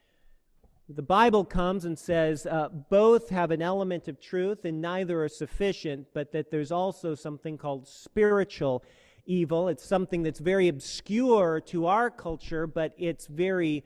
the 0.94 1.02
Bible 1.02 1.44
comes 1.44 1.84
and 1.84 1.98
says 1.98 2.46
uh, 2.46 2.68
both 2.68 3.30
have 3.30 3.50
an 3.50 3.62
element 3.62 4.08
of 4.08 4.20
truth 4.20 4.64
and 4.64 4.80
neither 4.80 5.24
are 5.24 5.28
sufficient, 5.28 6.06
but 6.12 6.32
that 6.32 6.50
there's 6.50 6.72
also 6.72 7.14
something 7.14 7.56
called 7.56 7.86
spiritual 7.88 8.84
evil. 9.24 9.68
It's 9.68 9.84
something 9.84 10.22
that's 10.22 10.40
very 10.40 10.68
obscure 10.68 11.60
to 11.66 11.86
our 11.86 12.10
culture, 12.10 12.66
but 12.66 12.92
it's 12.98 13.26
very 13.26 13.84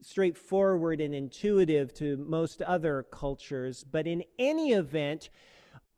straightforward 0.00 1.00
and 1.00 1.14
intuitive 1.14 1.94
to 1.94 2.16
most 2.16 2.60
other 2.62 3.06
cultures. 3.10 3.84
But 3.84 4.06
in 4.06 4.24
any 4.38 4.72
event, 4.72 5.30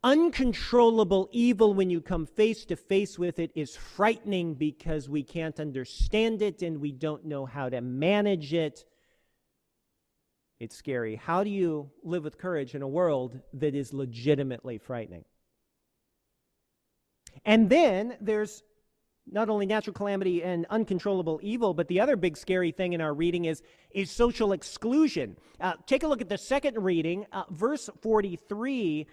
uncontrollable 0.02 1.28
evil 1.32 1.72
when 1.72 1.88
you 1.88 2.00
come 2.00 2.26
face 2.26 2.64
to 2.66 2.76
face 2.76 3.18
with 3.18 3.38
it 3.38 3.50
is 3.54 3.74
frightening 3.74 4.54
because 4.54 5.08
we 5.08 5.22
can't 5.22 5.58
understand 5.58 6.42
it 6.42 6.62
and 6.62 6.80
we 6.80 6.92
don't 6.92 7.24
know 7.24 7.46
how 7.46 7.70
to 7.70 7.80
manage 7.80 8.52
it. 8.52 8.84
It's 10.60 10.76
scary. 10.76 11.16
How 11.16 11.44
do 11.44 11.50
you 11.50 11.90
live 12.02 12.24
with 12.24 12.38
courage 12.38 12.74
in 12.74 12.82
a 12.82 12.88
world 12.88 13.38
that 13.54 13.74
is 13.74 13.92
legitimately 13.92 14.78
frightening? 14.78 15.24
And 17.44 17.68
then 17.68 18.16
there's 18.20 18.62
not 19.30 19.48
only 19.48 19.66
natural 19.66 19.94
calamity 19.94 20.42
and 20.42 20.66
uncontrollable 20.70 21.40
evil, 21.42 21.74
but 21.74 21.88
the 21.88 22.00
other 22.00 22.16
big 22.16 22.36
scary 22.36 22.70
thing 22.70 22.92
in 22.92 23.00
our 23.00 23.14
reading 23.14 23.46
is, 23.46 23.62
is 23.90 24.10
social 24.10 24.52
exclusion. 24.52 25.36
Uh, 25.60 25.72
take 25.86 26.02
a 26.02 26.06
look 26.06 26.20
at 26.20 26.28
the 26.28 26.38
second 26.38 26.78
reading, 26.78 27.26
uh, 27.32 27.44
verse 27.50 27.88
43 28.02 29.06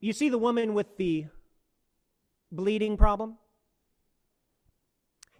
you 0.00 0.12
see 0.12 0.28
the 0.28 0.38
woman 0.38 0.74
with 0.74 0.96
the 0.96 1.26
bleeding 2.52 2.96
problem? 2.96 3.36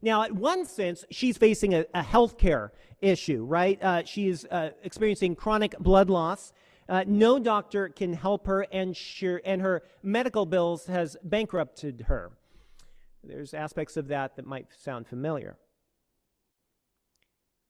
Now, 0.01 0.23
at 0.23 0.33
one 0.33 0.65
sense, 0.65 1.05
she's 1.11 1.37
facing 1.37 1.75
a, 1.75 1.85
a 1.93 2.03
health 2.03 2.39
care 2.39 2.73
issue, 3.01 3.45
right? 3.45 3.83
Uh, 3.83 4.03
she's 4.05 4.45
uh, 4.47 4.71
experiencing 4.83 5.35
chronic 5.35 5.77
blood 5.79 6.09
loss. 6.09 6.53
Uh, 6.89 7.05
no 7.07 7.39
doctor 7.39 7.89
can 7.89 8.13
help 8.13 8.47
her, 8.47 8.67
and, 8.73 8.97
she, 8.97 9.37
and 9.45 9.61
her 9.61 9.83
medical 10.03 10.47
bills 10.47 10.87
has 10.87 11.17
bankrupted 11.23 12.07
her. 12.09 12.31
There's 13.25 13.53
aspects 13.53 13.97
of 13.97 14.09
that 14.09 14.37
that 14.37 14.47
might 14.47 14.69
sound 14.73 15.07
familiar. 15.07 15.57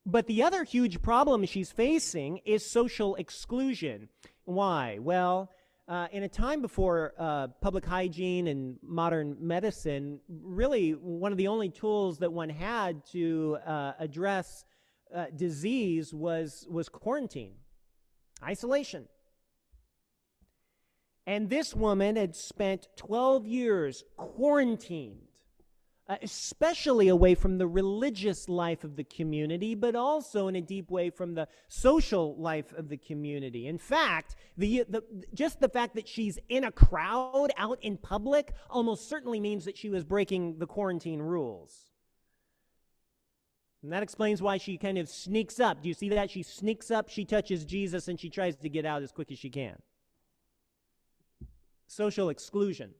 But 0.06 0.26
the 0.26 0.42
other 0.42 0.64
huge 0.64 1.02
problem 1.02 1.44
she's 1.44 1.72
facing 1.72 2.38
is 2.44 2.64
social 2.64 3.14
exclusion. 3.16 4.08
Why? 4.44 4.98
Well, 5.00 5.50
uh, 5.88 6.06
in 6.12 6.22
a 6.22 6.28
time 6.28 6.60
before 6.60 7.14
uh, 7.18 7.46
public 7.62 7.84
hygiene 7.84 8.48
and 8.48 8.76
modern 8.82 9.36
medicine, 9.40 10.20
really 10.28 10.90
one 10.90 11.32
of 11.32 11.38
the 11.38 11.48
only 11.48 11.70
tools 11.70 12.18
that 12.18 12.30
one 12.30 12.50
had 12.50 13.04
to 13.06 13.56
uh, 13.66 13.92
address 13.98 14.64
uh, 15.14 15.26
disease 15.34 16.12
was, 16.12 16.66
was 16.70 16.90
quarantine, 16.90 17.54
isolation. 18.44 19.08
And 21.26 21.48
this 21.48 21.74
woman 21.74 22.16
had 22.16 22.36
spent 22.36 22.88
12 22.96 23.46
years 23.46 24.04
quarantined 24.16 25.27
uh, 26.08 26.16
especially 26.22 27.08
away 27.08 27.34
from 27.34 27.58
the 27.58 27.66
religious 27.66 28.48
life 28.48 28.82
of 28.82 28.96
the 28.96 29.04
community, 29.04 29.74
but 29.74 29.94
also 29.94 30.48
in 30.48 30.56
a 30.56 30.60
deep 30.60 30.90
way 30.90 31.10
from 31.10 31.34
the 31.34 31.46
social 31.68 32.34
life 32.36 32.72
of 32.72 32.88
the 32.88 32.96
community. 32.96 33.66
In 33.66 33.76
fact, 33.76 34.36
the, 34.56 34.84
the, 34.88 35.02
just 35.34 35.60
the 35.60 35.68
fact 35.68 35.94
that 35.96 36.08
she's 36.08 36.38
in 36.48 36.64
a 36.64 36.72
crowd 36.72 37.50
out 37.58 37.78
in 37.82 37.98
public 37.98 38.54
almost 38.70 39.08
certainly 39.08 39.38
means 39.38 39.66
that 39.66 39.76
she 39.76 39.90
was 39.90 40.02
breaking 40.02 40.58
the 40.58 40.66
quarantine 40.66 41.20
rules. 41.20 41.90
And 43.82 43.92
that 43.92 44.02
explains 44.02 44.40
why 44.40 44.56
she 44.56 44.78
kind 44.78 44.96
of 44.96 45.10
sneaks 45.10 45.60
up. 45.60 45.82
Do 45.82 45.88
you 45.88 45.94
see 45.94 46.08
that? 46.08 46.30
She 46.30 46.42
sneaks 46.42 46.90
up, 46.90 47.10
she 47.10 47.26
touches 47.26 47.64
Jesus, 47.64 48.08
and 48.08 48.18
she 48.18 48.30
tries 48.30 48.56
to 48.56 48.68
get 48.68 48.86
out 48.86 49.02
as 49.02 49.12
quick 49.12 49.30
as 49.30 49.38
she 49.38 49.50
can. 49.50 49.76
Social 51.86 52.28
exclusion. 52.30 52.94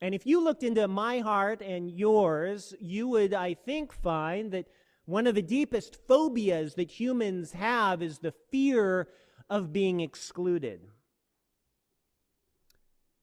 And 0.00 0.14
if 0.14 0.26
you 0.26 0.42
looked 0.42 0.62
into 0.62 0.86
my 0.86 1.18
heart 1.18 1.60
and 1.60 1.90
yours, 1.90 2.74
you 2.80 3.08
would, 3.08 3.34
I 3.34 3.54
think, 3.54 3.92
find 3.92 4.52
that 4.52 4.66
one 5.06 5.26
of 5.26 5.34
the 5.34 5.42
deepest 5.42 5.96
phobias 6.06 6.74
that 6.74 6.90
humans 6.90 7.52
have 7.52 8.02
is 8.02 8.18
the 8.18 8.34
fear 8.50 9.08
of 9.50 9.72
being 9.72 10.00
excluded. 10.00 10.82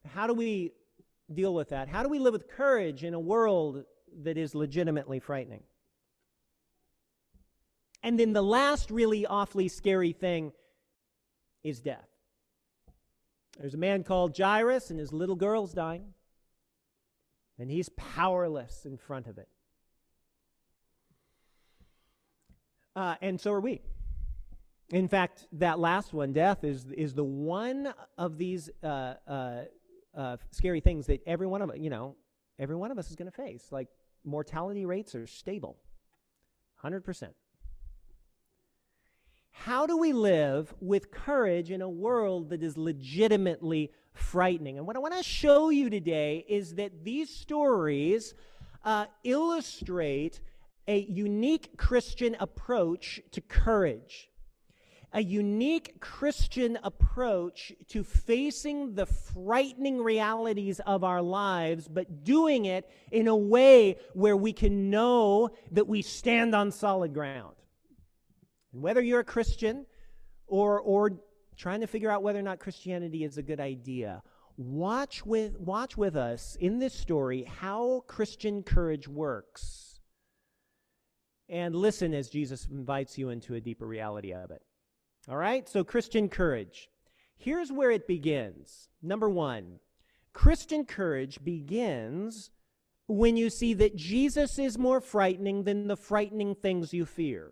How 0.05 0.27
do 0.27 0.34
we 0.34 0.72
deal 1.34 1.53
with 1.53 1.70
that? 1.70 1.88
How 1.88 2.03
do 2.03 2.10
we 2.10 2.20
live 2.20 2.34
with 2.34 2.50
courage 2.50 3.03
in 3.03 3.13
a 3.13 3.20
world 3.20 3.84
that 4.24 4.38
is 4.38 4.53
legitimately 4.53 5.20
frightening? 5.20 5.63
And 8.03 8.20
then 8.20 8.34
the 8.34 8.44
last 8.44 8.91
really 8.91 9.25
awfully 9.25 9.67
scary 9.67 10.12
thing 10.12 10.51
is 11.63 11.79
death. 11.79 12.10
There's 13.60 13.74
a 13.74 13.77
man 13.77 14.03
called 14.03 14.38
Jairus, 14.38 14.89
and 14.89 15.00
his 15.00 15.13
little 15.13 15.36
girl's 15.36 15.74
dying 15.74 16.14
and 17.58 17.70
he's 17.72 17.90
powerless 17.90 18.86
in 18.86 18.98
front 18.98 19.28
of 19.28 19.38
it. 19.38 19.48
Uh, 22.96 23.16
and 23.22 23.40
so 23.40 23.52
are 23.52 23.60
we. 23.60 23.82
In 24.92 25.08
fact, 25.08 25.48
that 25.54 25.80
last 25.80 26.14
one, 26.14 26.32
death, 26.32 26.64
is, 26.64 26.86
is 26.96 27.14
the 27.14 27.24
one 27.24 27.94
of 28.18 28.38
these 28.38 28.70
uh, 28.84 29.16
uh, 29.28 29.62
uh 30.16 30.38
scary 30.52 30.80
things 30.80 31.08
that 31.08 31.22
every 31.26 31.48
one 31.48 31.62
of 31.62 31.72
you 31.76 31.90
know, 31.90 32.16
every 32.60 32.76
one 32.76 32.92
of 32.92 33.00
us 33.00 33.10
is 33.10 33.16
going 33.16 33.30
to 33.30 33.36
face. 33.36 33.68
Like 33.72 33.88
mortality 34.24 34.86
rates 34.86 35.16
are 35.16 35.28
stable, 35.28 35.78
hundred 36.76 37.04
percent. 37.04 37.34
How 39.52 39.88
do 39.88 39.98
we 39.98 40.14
live 40.14 40.74
with 40.80 41.12
courage 41.12 41.72
in 41.72 41.82
a 41.82 41.90
world 41.90 42.50
that 42.50 42.62
is 42.62 42.78
legitimately 42.78 43.92
frightening. 44.15 44.77
And 44.77 44.88
what 44.88 44.95
I 44.95 45.00
want 45.00 45.15
to 45.15 45.24
show 45.24 45.69
you 45.69 45.89
today 45.89 46.43
is 46.48 46.75
that 46.75 47.03
these 47.03 47.29
stories 47.29 48.34
uh, 48.84 49.05
illustrate 49.24 50.41
a 50.88 51.00
unique 51.00 51.77
Christian 51.77 52.36
approach 52.39 53.22
to 53.31 53.41
courage. 53.41 54.29
a 55.15 55.24
unique 55.24 56.01
Christian 56.01 56.77
approach 56.84 57.72
to 57.88 58.03
facing 58.03 58.95
the 58.95 59.05
frightening 59.05 60.01
realities 60.01 60.81
of 60.81 61.05
our 61.05 61.22
lives, 61.22 61.88
but 61.88 62.25
doing 62.25 62.65
it 62.65 62.89
in 63.13 63.29
a 63.29 63.36
way 63.36 63.98
where 64.13 64.36
we 64.36 64.51
can 64.51 64.89
know 64.89 65.50
that 65.72 65.88
we 65.88 66.01
stand 66.01 66.53
on 66.53 66.69
solid 66.69 67.13
ground. 67.13 67.55
And 68.74 68.84
whether 68.84 69.01
you're 69.01 69.22
a 69.22 69.24
Christian 69.24 69.86
or, 70.48 70.81
or 70.81 71.12
trying 71.56 71.82
to 71.82 71.88
figure 71.88 72.12
out 72.12 72.24
whether 72.24 72.40
or 72.40 72.44
not 72.44 72.60
Christianity 72.60 73.24
is 73.24 73.38
a 73.38 73.44
good 73.44 73.60
idea, 73.60 74.22
watch 74.58 75.26
with, 75.26 75.58
watch 75.60 75.98
with 75.98 76.16
us 76.16 76.56
in 76.60 76.80
this 76.80 76.94
story 76.94 77.44
how 77.44 78.04
Christian 78.08 78.64
courage 78.64 79.08
works. 79.08 80.00
And 81.48 81.76
listen 81.76 82.14
as 82.14 82.30
Jesus 82.30 82.68
invites 82.72 83.18
you 83.18 83.30
into 83.30 83.54
a 83.54 83.62
deeper 83.62 83.86
reality 83.86 84.34
of 84.34 84.52
it. 84.52 84.62
All 85.30 85.38
right, 85.38 85.68
so 85.68 85.84
Christian 85.84 86.30
courage. 86.30 86.90
Here's 87.38 87.72
where 87.72 87.92
it 87.92 88.08
begins. 88.08 88.90
Number 89.02 89.30
one, 89.30 89.80
Christian 90.34 90.86
courage 90.86 91.44
begins 91.44 92.52
when 93.08 93.38
you 93.38 93.50
see 93.50 93.74
that 93.76 93.96
Jesus 93.96 94.58
is 94.58 94.78
more 94.78 95.00
frightening 95.00 95.64
than 95.64 95.88
the 95.88 95.98
frightening 95.98 96.56
things 96.56 96.94
you 96.94 97.06
fear. 97.06 97.52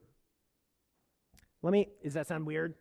Let 1.62 1.72
me, 1.72 1.90
does 2.04 2.14
that 2.16 2.28
sound 2.28 2.46
weird? 2.46 2.76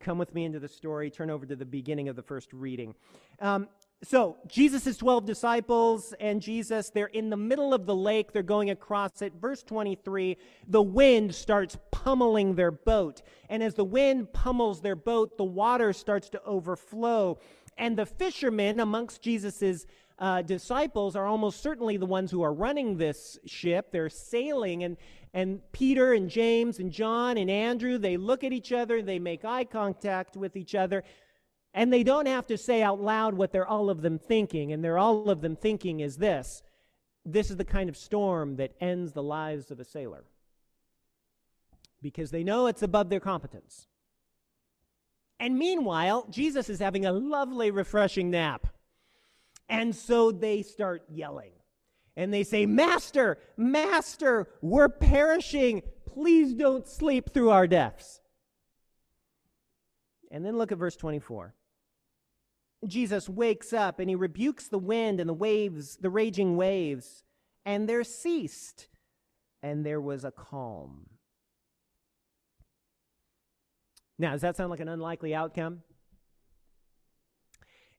Come 0.00 0.18
with 0.18 0.34
me 0.34 0.44
into 0.44 0.60
the 0.60 0.68
story. 0.68 1.10
Turn 1.10 1.30
over 1.30 1.46
to 1.46 1.56
the 1.56 1.64
beginning 1.64 2.08
of 2.08 2.16
the 2.16 2.22
first 2.22 2.52
reading. 2.52 2.94
Um, 3.40 3.68
so 4.02 4.36
Jesus' 4.46 4.96
12 4.98 5.24
disciples 5.24 6.14
and 6.20 6.42
Jesus, 6.42 6.90
they're 6.90 7.06
in 7.06 7.30
the 7.30 7.36
middle 7.36 7.72
of 7.72 7.86
the 7.86 7.94
lake. 7.94 8.32
They're 8.32 8.42
going 8.42 8.70
across 8.70 9.22
it. 9.22 9.32
Verse 9.40 9.62
23, 9.62 10.36
the 10.68 10.82
wind 10.82 11.34
starts 11.34 11.78
pummeling 11.90 12.54
their 12.54 12.70
boat. 12.70 13.22
And 13.48 13.62
as 13.62 13.74
the 13.74 13.84
wind 13.84 14.32
pummels 14.32 14.80
their 14.80 14.96
boat, 14.96 15.38
the 15.38 15.44
water 15.44 15.92
starts 15.92 16.28
to 16.30 16.42
overflow. 16.44 17.38
And 17.78 17.96
the 17.96 18.06
fishermen 18.06 18.80
amongst 18.80 19.22
Jesus' 19.22 19.86
uh, 20.18 20.42
disciples 20.42 21.14
are 21.16 21.26
almost 21.26 21.62
certainly 21.62 21.96
the 21.96 22.06
ones 22.06 22.30
who 22.30 22.42
are 22.42 22.52
running 22.52 22.96
this 22.96 23.38
ship. 23.44 23.92
They're 23.92 24.08
sailing, 24.08 24.82
and, 24.84 24.96
and 25.32 25.60
Peter 25.72 26.12
and 26.12 26.30
James 26.30 26.78
and 26.78 26.90
John 26.90 27.36
and 27.36 27.50
Andrew, 27.50 27.98
they 27.98 28.16
look 28.16 28.44
at 28.44 28.52
each 28.52 28.72
other, 28.72 29.02
they 29.02 29.18
make 29.18 29.44
eye 29.44 29.64
contact 29.64 30.36
with 30.36 30.56
each 30.56 30.74
other. 30.74 31.04
And 31.74 31.92
they 31.92 32.02
don't 32.02 32.26
have 32.26 32.46
to 32.46 32.56
say 32.56 32.82
out 32.82 33.02
loud 33.02 33.34
what 33.34 33.52
they're 33.52 33.66
all 33.66 33.90
of 33.90 34.00
them 34.00 34.18
thinking. 34.18 34.72
And 34.72 34.82
they're 34.82 34.98
all 34.98 35.28
of 35.28 35.42
them 35.42 35.56
thinking 35.56 36.00
is 36.00 36.16
this 36.16 36.62
this 37.26 37.50
is 37.50 37.56
the 37.56 37.64
kind 37.64 37.88
of 37.88 37.96
storm 37.96 38.56
that 38.56 38.72
ends 38.80 39.12
the 39.12 39.22
lives 39.22 39.70
of 39.70 39.80
a 39.80 39.84
sailor. 39.84 40.24
Because 42.00 42.30
they 42.30 42.44
know 42.44 42.68
it's 42.68 42.82
above 42.82 43.08
their 43.10 43.20
competence. 43.20 43.88
And 45.40 45.58
meanwhile, 45.58 46.26
Jesus 46.30 46.70
is 46.70 46.78
having 46.78 47.04
a 47.04 47.12
lovely, 47.12 47.70
refreshing 47.70 48.30
nap. 48.30 48.68
And 49.68 49.94
so 49.94 50.30
they 50.30 50.62
start 50.62 51.02
yelling. 51.10 51.50
And 52.16 52.32
they 52.32 52.44
say, 52.44 52.64
Master, 52.64 53.38
Master, 53.56 54.48
we're 54.62 54.88
perishing. 54.88 55.82
Please 56.06 56.54
don't 56.54 56.86
sleep 56.86 57.32
through 57.32 57.50
our 57.50 57.66
deaths. 57.66 58.20
And 60.30 60.44
then 60.44 60.56
look 60.56 60.72
at 60.72 60.78
verse 60.78 60.96
24. 60.96 61.54
Jesus 62.86 63.28
wakes 63.28 63.72
up 63.72 63.98
and 63.98 64.08
he 64.08 64.16
rebukes 64.16 64.68
the 64.68 64.78
wind 64.78 65.20
and 65.20 65.28
the 65.28 65.34
waves, 65.34 65.96
the 66.00 66.10
raging 66.10 66.56
waves, 66.56 67.24
and 67.64 67.88
there 67.88 68.04
ceased, 68.04 68.88
and 69.62 69.84
there 69.84 70.00
was 70.00 70.24
a 70.24 70.30
calm. 70.30 71.06
Now, 74.18 74.32
does 74.32 74.40
that 74.42 74.56
sound 74.56 74.70
like 74.70 74.80
an 74.80 74.88
unlikely 74.88 75.34
outcome? 75.34 75.82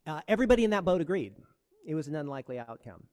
Uh, 0.06 0.22
everybody 0.28 0.64
in 0.64 0.72
that 0.72 0.86
boat 0.86 1.02
agreed 1.02 1.34
it 1.86 1.96
was 1.96 2.08
an 2.08 2.16
unlikely 2.16 2.60
outcome. 2.60 3.04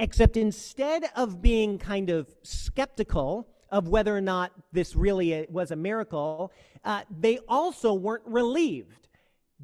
Except 0.00 0.36
instead 0.36 1.04
of 1.14 1.40
being 1.40 1.78
kind 1.78 2.10
of 2.10 2.34
skeptical 2.42 3.46
of 3.70 3.86
whether 3.86 4.16
or 4.16 4.20
not 4.20 4.50
this 4.72 4.96
really 4.96 5.46
was 5.48 5.70
a 5.70 5.76
miracle, 5.76 6.52
uh, 6.84 7.02
they 7.10 7.38
also 7.48 7.94
weren't 7.94 8.26
relieved 8.26 9.08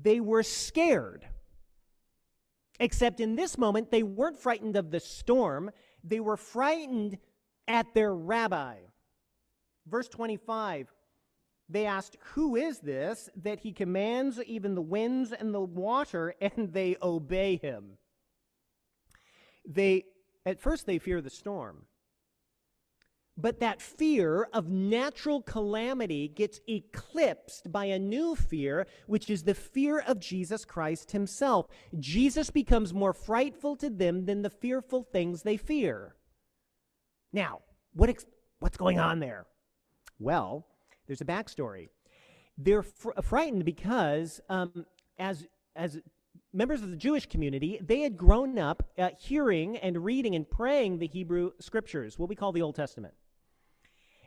they 0.01 0.21
were 0.21 0.43
scared. 0.43 1.27
Except 2.79 3.21
in 3.21 3.37
this 3.37 3.57
moment, 3.57 3.91
they 3.91 4.03
weren't 4.03 4.39
frightened 4.39 4.77
of 4.77 4.91
the 4.91 5.01
storm, 5.01 5.71
they 6.05 6.21
were 6.21 6.37
frightened 6.37 7.19
at 7.67 7.95
their 7.95 8.15
rabbi. 8.15 8.77
Verse 9.87 10.09
25 10.09 10.93
they 11.69 11.85
asked, 11.85 12.17
Who 12.35 12.55
is 12.55 12.79
this 12.79 13.29
that 13.43 13.59
he 13.59 13.73
commands 13.73 14.41
even 14.45 14.77
the 14.77 14.83
winds 14.83 15.33
and 15.33 15.53
the 15.53 15.61
water, 15.61 16.33
and 16.41 16.73
they 16.73 16.97
obey 17.03 17.57
him? 17.57 17.99
They, 19.69 20.05
at 20.47 20.61
first, 20.61 20.87
they 20.87 20.99
fear 20.99 21.21
the 21.21 21.29
storm. 21.29 21.87
But 23.37 23.61
that 23.61 23.83
fear 23.83 24.49
of 24.55 24.71
natural 24.71 25.43
calamity 25.43 26.29
gets 26.29 26.61
eclipsed 26.67 27.71
by 27.71 27.87
a 27.87 27.99
new 27.99 28.35
fear, 28.35 28.87
which 29.07 29.29
is 29.29 29.43
the 29.43 29.55
fear 29.55 29.99
of 29.99 30.21
Jesus 30.21 30.65
Christ 30.65 31.13
himself. 31.13 31.67
Jesus 31.99 32.49
becomes 32.49 32.95
more 32.95 33.13
frightful 33.13 33.77
to 33.77 33.91
them 33.91 34.25
than 34.25 34.41
the 34.41 34.49
fearful 34.49 35.03
things 35.03 35.43
they 35.43 35.59
fear. 35.59 36.15
Now, 37.33 37.61
what 37.93 38.09
ex- 38.09 38.25
what's 38.61 38.79
going 38.79 38.99
on 38.99 39.21
there? 39.21 39.47
Well, 40.19 40.67
there's 41.07 41.21
a 41.21 41.27
backstory. 41.27 41.89
They're 42.57 42.83
fr- 42.83 43.21
frightened 43.23 43.67
because, 43.67 44.41
um, 44.49 44.87
as, 45.19 45.47
as 45.75 45.99
members 46.57 46.83
of 46.83 46.91
the 46.91 46.97
Jewish 46.97 47.27
community, 47.27 47.79
they 47.85 48.01
had 48.01 48.17
grown 48.17 48.59
up 48.59 48.83
uh, 48.99 49.11
hearing 49.19 49.77
and 49.77 50.03
reading 50.05 50.35
and 50.35 50.49
praying 50.49 50.99
the 50.99 51.07
Hebrew 51.07 51.53
scriptures, 51.61 52.19
what 52.19 52.29
we 52.29 52.35
call 52.35 52.53
the 52.53 52.63
Old 52.63 52.75
Testament. 52.75 53.15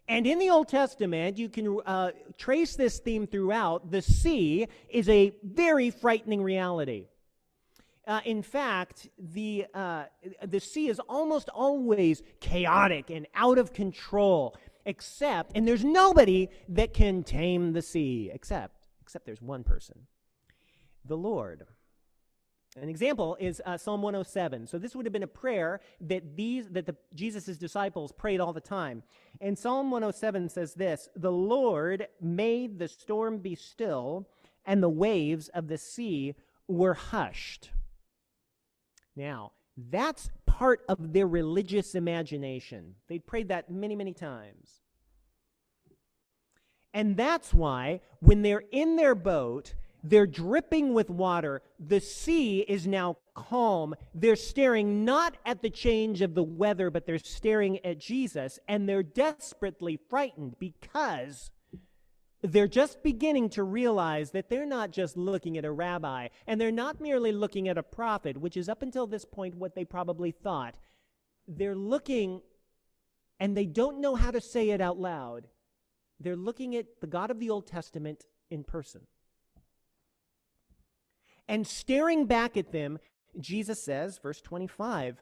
And 0.07 0.25
in 0.25 0.39
the 0.39 0.49
Old 0.49 0.67
Testament, 0.67 1.37
you 1.37 1.49
can 1.49 1.79
uh, 1.85 2.11
trace 2.37 2.75
this 2.75 2.99
theme 2.99 3.27
throughout. 3.27 3.91
The 3.91 4.01
sea 4.01 4.67
is 4.89 5.09
a 5.09 5.33
very 5.43 5.89
frightening 5.89 6.41
reality. 6.41 7.07
Uh, 8.07 8.21
in 8.25 8.41
fact, 8.41 9.07
the, 9.19 9.65
uh, 9.73 10.05
the 10.43 10.59
sea 10.59 10.87
is 10.87 10.99
almost 10.99 11.49
always 11.49 12.23
chaotic 12.39 13.09
and 13.09 13.27
out 13.35 13.59
of 13.59 13.73
control, 13.73 14.55
except, 14.85 15.51
and 15.55 15.67
there's 15.67 15.83
nobody 15.83 16.47
that 16.69 16.93
can 16.93 17.23
tame 17.23 17.73
the 17.73 17.81
sea, 17.81 18.31
except, 18.33 18.87
except 19.01 19.25
there's 19.25 19.41
one 19.41 19.63
person 19.63 20.07
the 21.05 21.17
Lord. 21.17 21.65
An 22.81 22.89
example 22.89 23.37
is 23.39 23.61
uh, 23.65 23.77
Psalm 23.77 24.01
107. 24.01 24.67
So 24.67 24.77
this 24.77 24.95
would 24.95 25.05
have 25.05 25.13
been 25.13 25.23
a 25.23 25.27
prayer 25.27 25.81
that 26.01 26.35
these 26.35 26.67
that 26.69 26.85
the 26.85 26.95
Jesus' 27.13 27.57
disciples 27.57 28.11
prayed 28.11 28.39
all 28.39 28.53
the 28.53 28.61
time. 28.61 29.03
And 29.41 29.57
Psalm 29.57 29.91
107 29.91 30.49
says 30.49 30.73
this: 30.73 31.09
"The 31.15 31.31
Lord 31.31 32.07
made 32.21 32.79
the 32.79 32.87
storm 32.87 33.39
be 33.39 33.55
still, 33.55 34.27
and 34.65 34.81
the 34.81 34.89
waves 34.89 35.49
of 35.49 35.67
the 35.67 35.77
sea 35.77 36.35
were 36.67 36.93
hushed." 36.93 37.71
Now, 39.15 39.51
that's 39.77 40.29
part 40.45 40.81
of 40.87 41.13
their 41.13 41.27
religious 41.27 41.95
imagination. 41.95 42.95
They 43.07 43.19
prayed 43.19 43.49
that 43.49 43.69
many, 43.69 43.95
many 43.95 44.13
times. 44.13 44.81
And 46.93 47.15
that's 47.15 47.53
why 47.53 48.01
when 48.19 48.41
they're 48.41 48.63
in 48.71 48.95
their 48.95 49.15
boat 49.15 49.73
they're 50.03 50.27
dripping 50.27 50.93
with 50.93 51.09
water. 51.09 51.61
The 51.79 51.99
sea 51.99 52.59
is 52.61 52.87
now 52.87 53.17
calm. 53.33 53.95
They're 54.13 54.35
staring 54.35 55.03
not 55.03 55.37
at 55.45 55.61
the 55.61 55.69
change 55.69 56.21
of 56.21 56.35
the 56.35 56.43
weather, 56.43 56.89
but 56.89 57.05
they're 57.05 57.19
staring 57.19 57.83
at 57.85 57.99
Jesus, 57.99 58.59
and 58.67 58.87
they're 58.87 59.03
desperately 59.03 59.99
frightened 60.09 60.55
because 60.59 61.51
they're 62.41 62.67
just 62.67 63.03
beginning 63.03 63.49
to 63.49 63.63
realize 63.63 64.31
that 64.31 64.49
they're 64.49 64.65
not 64.65 64.91
just 64.91 65.17
looking 65.17 65.57
at 65.57 65.65
a 65.65 65.71
rabbi, 65.71 66.29
and 66.47 66.59
they're 66.59 66.71
not 66.71 67.01
merely 67.01 67.33
looking 67.33 67.67
at 67.67 67.77
a 67.77 67.83
prophet, 67.83 68.37
which 68.37 68.55
is 68.55 68.69
up 68.69 68.81
until 68.81 69.07
this 69.07 69.25
point 69.25 69.55
what 69.55 69.75
they 69.75 69.83
probably 69.83 70.31
thought. 70.31 70.75
They're 71.47 71.75
looking, 71.75 72.41
and 73.39 73.57
they 73.57 73.65
don't 73.65 73.99
know 73.99 74.15
how 74.15 74.31
to 74.31 74.39
say 74.39 74.69
it 74.69 74.79
out 74.79 74.97
loud. 74.97 75.47
They're 76.21 76.37
looking 76.37 76.75
at 76.75 77.01
the 77.01 77.07
God 77.07 77.31
of 77.31 77.39
the 77.39 77.49
Old 77.49 77.67
Testament 77.67 78.25
in 78.49 78.63
person. 78.63 79.01
And 81.49 81.65
staring 81.65 82.27
back 82.27 82.57
at 82.57 82.71
them, 82.71 82.99
Jesus 83.39 83.81
says, 83.81 84.19
verse 84.19 84.39
25, 84.39 85.17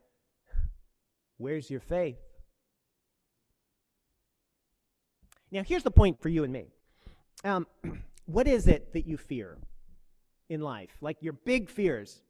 Where's 1.38 1.72
your 1.72 1.80
faith? 1.80 2.20
Now, 5.52 5.64
here's 5.64 5.84
the 5.84 5.92
point 5.92 6.22
for 6.22 6.28
you 6.28 6.44
and 6.44 6.52
me. 6.52 6.66
Um, 7.46 7.66
what 8.26 8.46
is 8.46 8.68
it 8.68 8.92
that 8.92 9.08
you 9.08 9.16
fear 9.16 9.58
in 10.50 10.60
life? 10.60 10.98
Like 11.00 11.18
your 11.22 11.34
big 11.34 11.70
fears. 11.70 12.22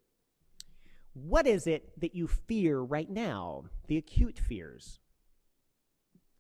What 1.14 1.48
is 1.48 1.66
it 1.66 2.00
that 2.00 2.14
you 2.14 2.28
fear 2.28 2.80
right 2.80 3.10
now? 3.10 3.64
The 3.88 3.98
acute 3.98 4.38
fears. 4.38 5.00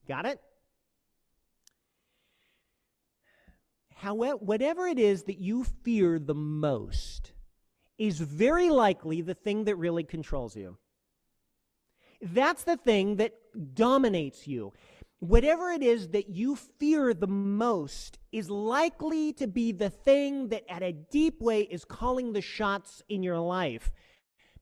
Got 0.07 0.27
it? 0.27 0.39
however, 3.97 4.37
whatever 4.37 4.87
it 4.87 4.99
is 4.99 5.23
that 5.23 5.39
you 5.39 5.63
fear 5.63 6.19
the 6.19 6.35
most 6.35 7.31
is 7.97 8.19
very 8.19 8.69
likely 8.69 9.21
the 9.21 9.33
thing 9.33 9.65
that 9.65 9.75
really 9.75 10.03
controls 10.03 10.55
you. 10.55 10.77
That's 12.21 12.63
the 12.63 12.77
thing 12.77 13.17
that 13.17 13.33
dominates 13.73 14.47
you. 14.47 14.73
Whatever 15.19 15.71
it 15.71 15.81
is 15.81 16.09
that 16.09 16.29
you 16.29 16.55
fear 16.55 17.13
the 17.13 17.27
most 17.27 18.19
is 18.31 18.49
likely 18.49 19.33
to 19.33 19.47
be 19.47 19.71
the 19.71 19.89
thing 19.89 20.49
that, 20.49 20.63
at 20.69 20.83
a 20.83 20.93
deep 20.93 21.41
way, 21.41 21.61
is 21.61 21.85
calling 21.85 22.33
the 22.33 22.41
shots 22.41 23.01
in 23.09 23.23
your 23.23 23.39
life. 23.39 23.91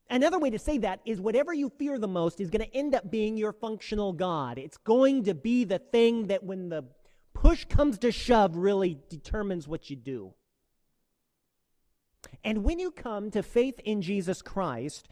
Another 0.10 0.40
way 0.40 0.50
to 0.52 0.60
say 0.60 0.78
that 0.78 1.02
is 1.04 1.20
whatever 1.20 1.54
you 1.54 1.70
fear 1.78 1.98
the 1.98 2.08
most 2.08 2.40
is 2.40 2.50
going 2.50 2.64
to 2.64 2.76
end 2.76 2.96
up 2.96 3.10
being 3.10 3.36
your 3.36 3.52
functional 3.52 4.14
God. 4.14 4.58
It's 4.58 4.78
going 4.78 5.24
to 5.24 5.34
be 5.34 5.66
the 5.66 5.80
thing 5.80 6.28
that, 6.28 6.44
when 6.44 6.70
the 6.70 6.86
push 7.34 7.66
comes 7.66 7.98
to 8.00 8.12
shove, 8.12 8.56
really 8.56 8.98
determines 9.10 9.68
what 9.68 9.90
you 9.90 9.96
do. 9.96 10.34
And 12.44 12.64
when 12.64 12.80
you 12.80 12.92
come 12.92 13.32
to 13.32 13.44
faith 13.44 13.80
in 13.84 14.02
Jesus 14.02 14.42
Christ, 14.42 15.08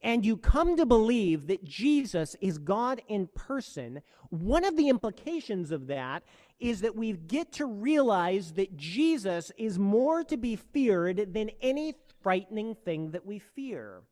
and 0.00 0.24
you 0.24 0.36
come 0.36 0.76
to 0.76 0.86
believe 0.86 1.48
that 1.48 1.64
Jesus 1.64 2.36
is 2.40 2.58
God 2.58 3.02
in 3.08 3.28
person, 3.34 4.00
one 4.30 4.64
of 4.64 4.76
the 4.76 4.88
implications 4.88 5.70
of 5.70 5.88
that 5.88 6.22
is 6.60 6.80
that 6.82 6.96
we 6.96 7.12
get 7.12 7.52
to 7.52 7.66
realize 7.66 8.52
that 8.52 8.76
Jesus 8.76 9.50
is 9.56 9.78
more 9.78 10.22
to 10.24 10.36
be 10.36 10.56
feared 10.56 11.32
than 11.34 11.50
any 11.60 11.94
frightening 12.22 12.74
thing 12.74 13.10
that 13.10 13.26
we 13.26 13.38
fear. 13.38 14.02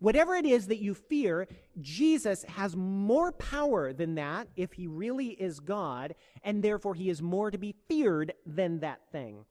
Whatever 0.00 0.34
it 0.34 0.44
is 0.44 0.66
that 0.66 0.82
you 0.82 0.94
fear, 0.94 1.46
Jesus 1.80 2.42
has 2.44 2.76
more 2.76 3.32
power 3.32 3.92
than 3.92 4.16
that 4.16 4.48
if 4.56 4.72
he 4.72 4.86
really 4.86 5.28
is 5.28 5.60
God, 5.60 6.14
and 6.42 6.62
therefore 6.62 6.94
he 6.94 7.08
is 7.08 7.22
more 7.22 7.50
to 7.50 7.58
be 7.58 7.74
feared 7.88 8.34
than 8.44 8.80
that 8.80 9.00
thing. 9.12 9.44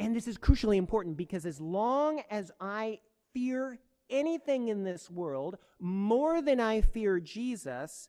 And 0.00 0.16
this 0.16 0.26
is 0.26 0.38
crucially 0.38 0.78
important 0.78 1.18
because 1.18 1.44
as 1.44 1.60
long 1.60 2.22
as 2.30 2.50
I 2.58 3.00
fear 3.34 3.78
anything 4.08 4.68
in 4.68 4.82
this 4.82 5.10
world 5.10 5.58
more 5.78 6.40
than 6.40 6.58
I 6.58 6.80
fear 6.80 7.20
Jesus, 7.20 8.08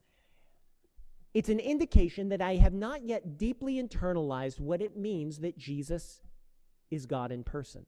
it's 1.34 1.49
an 1.49 1.60
indication 1.60 2.30
that 2.30 2.41
I 2.41 2.56
have 2.56 2.73
not 2.73 3.04
yet 3.04 3.38
deeply 3.38 3.75
internalized 3.75 4.58
what 4.58 4.82
it 4.82 4.95
means 4.95 5.39
that 5.39 5.58
Jesus 5.58 6.21
is 6.89 7.06
God 7.06 7.30
in 7.30 7.43
person. 7.43 7.86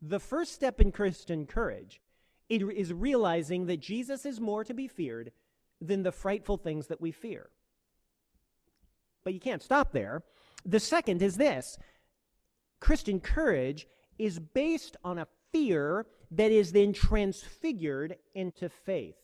The 0.00 0.20
first 0.20 0.52
step 0.52 0.80
in 0.80 0.92
Christian 0.92 1.46
courage 1.46 2.00
is 2.48 2.92
realizing 2.92 3.66
that 3.66 3.80
Jesus 3.80 4.24
is 4.24 4.40
more 4.40 4.62
to 4.62 4.72
be 4.72 4.86
feared 4.86 5.32
than 5.80 6.04
the 6.04 6.12
frightful 6.12 6.56
things 6.56 6.86
that 6.86 7.00
we 7.00 7.10
fear. 7.10 7.50
But 9.24 9.34
you 9.34 9.40
can't 9.40 9.62
stop 9.62 9.92
there. 9.92 10.22
The 10.64 10.80
second 10.80 11.22
is 11.22 11.36
this 11.36 11.78
Christian 12.80 13.20
courage 13.20 13.86
is 14.18 14.38
based 14.38 14.96
on 15.04 15.18
a 15.18 15.26
fear 15.52 16.06
that 16.30 16.50
is 16.50 16.72
then 16.72 16.92
transfigured 16.92 18.16
into 18.34 18.68
faith. 18.68 19.16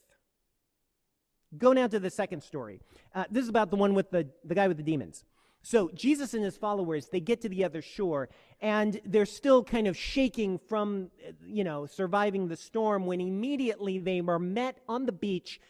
Go 1.56 1.72
now 1.72 1.86
to 1.86 1.98
the 1.98 2.10
second 2.10 2.42
story. 2.42 2.80
Uh, 3.14 3.24
this 3.30 3.44
is 3.44 3.48
about 3.48 3.70
the 3.70 3.76
one 3.76 3.94
with 3.94 4.10
the, 4.10 4.28
the 4.44 4.54
guy 4.54 4.68
with 4.68 4.76
the 4.76 4.82
demons. 4.82 5.24
So 5.62 5.90
Jesus 5.94 6.34
and 6.34 6.44
his 6.44 6.56
followers, 6.56 7.08
they 7.08 7.20
get 7.20 7.40
to 7.40 7.48
the 7.48 7.64
other 7.64 7.82
shore, 7.82 8.28
and 8.60 9.00
they're 9.04 9.26
still 9.26 9.64
kind 9.64 9.88
of 9.88 9.96
shaking 9.96 10.58
from, 10.58 11.10
you 11.44 11.64
know, 11.64 11.86
surviving 11.86 12.48
the 12.48 12.56
storm 12.56 13.06
when 13.06 13.20
immediately 13.20 13.98
they 13.98 14.20
are 14.20 14.38
met 14.38 14.78
on 14.88 15.06
the 15.06 15.12
beach 15.12 15.60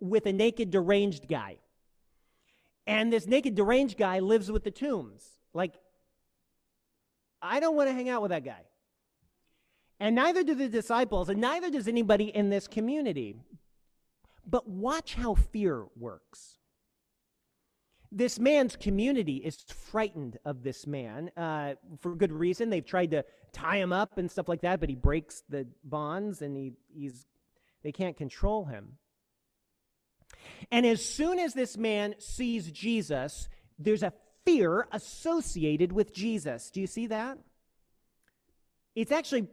with 0.00 0.26
a 0.26 0.32
naked, 0.32 0.70
deranged 0.70 1.28
guy. 1.28 1.58
And 2.86 3.12
this 3.12 3.26
naked, 3.26 3.54
deranged 3.54 3.96
guy 3.96 4.18
lives 4.18 4.50
with 4.50 4.64
the 4.64 4.70
tombs. 4.70 5.24
Like, 5.52 5.74
I 7.40 7.60
don't 7.60 7.76
want 7.76 7.88
to 7.88 7.94
hang 7.94 8.08
out 8.08 8.22
with 8.22 8.30
that 8.30 8.44
guy. 8.44 8.62
And 10.00 10.16
neither 10.16 10.42
do 10.42 10.54
the 10.54 10.68
disciples, 10.68 11.28
and 11.28 11.40
neither 11.40 11.70
does 11.70 11.88
anybody 11.88 12.24
in 12.24 12.50
this 12.50 12.66
community. 12.66 13.36
But 14.46 14.68
watch 14.68 15.14
how 15.14 15.34
fear 15.34 15.86
works. 15.96 16.58
This 18.10 18.38
man's 18.38 18.76
community 18.76 19.36
is 19.36 19.64
frightened 19.68 20.38
of 20.44 20.62
this 20.62 20.86
man 20.86 21.30
uh, 21.36 21.74
for 22.00 22.14
good 22.14 22.32
reason. 22.32 22.70
They've 22.70 22.84
tried 22.84 23.10
to 23.12 23.24
tie 23.52 23.78
him 23.78 23.92
up 23.92 24.18
and 24.18 24.30
stuff 24.30 24.48
like 24.48 24.60
that, 24.60 24.78
but 24.78 24.88
he 24.88 24.94
breaks 24.94 25.42
the 25.48 25.66
bonds 25.82 26.42
and 26.42 26.56
he, 26.56 26.72
he's, 26.94 27.26
they 27.82 27.92
can't 27.92 28.16
control 28.16 28.66
him. 28.66 28.98
And 30.70 30.84
as 30.86 31.04
soon 31.04 31.38
as 31.38 31.54
this 31.54 31.76
man 31.76 32.14
sees 32.18 32.70
Jesus, 32.70 33.48
there's 33.78 34.02
a 34.02 34.12
fear 34.44 34.86
associated 34.92 35.92
with 35.92 36.14
Jesus. 36.14 36.70
Do 36.70 36.80
you 36.80 36.86
see 36.86 37.06
that? 37.08 37.38
It's 38.94 39.12
actually 39.12 39.48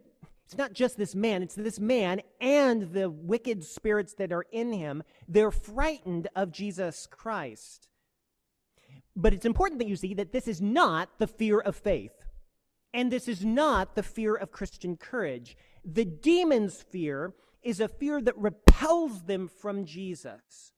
it's 0.52 0.58
not 0.58 0.74
just 0.74 0.98
this 0.98 1.14
man, 1.14 1.42
it's 1.42 1.54
this 1.54 1.80
man 1.80 2.20
and 2.38 2.92
the 2.92 3.08
wicked 3.08 3.64
spirits 3.64 4.12
that 4.14 4.32
are 4.32 4.44
in 4.52 4.72
him. 4.72 5.02
They're 5.26 5.50
frightened 5.50 6.28
of 6.36 6.52
Jesus 6.52 7.06
Christ. 7.06 7.88
But 9.16 9.32
it's 9.32 9.46
important 9.46 9.78
that 9.78 9.88
you 9.88 9.96
see 9.96 10.12
that 10.14 10.32
this 10.32 10.46
is 10.46 10.60
not 10.60 11.18
the 11.18 11.26
fear 11.26 11.58
of 11.58 11.74
faith. 11.74 12.26
And 12.92 13.10
this 13.10 13.28
is 13.28 13.42
not 13.42 13.94
the 13.94 14.02
fear 14.02 14.34
of 14.34 14.52
Christian 14.52 14.98
courage. 14.98 15.56
The 15.84 16.04
demon's 16.04 16.82
fear 16.82 17.32
is 17.62 17.80
a 17.80 17.88
fear 17.88 18.20
that 18.20 18.36
repels 18.36 19.22
them 19.22 19.48
from 19.48 19.86
Jesus. 19.86 20.72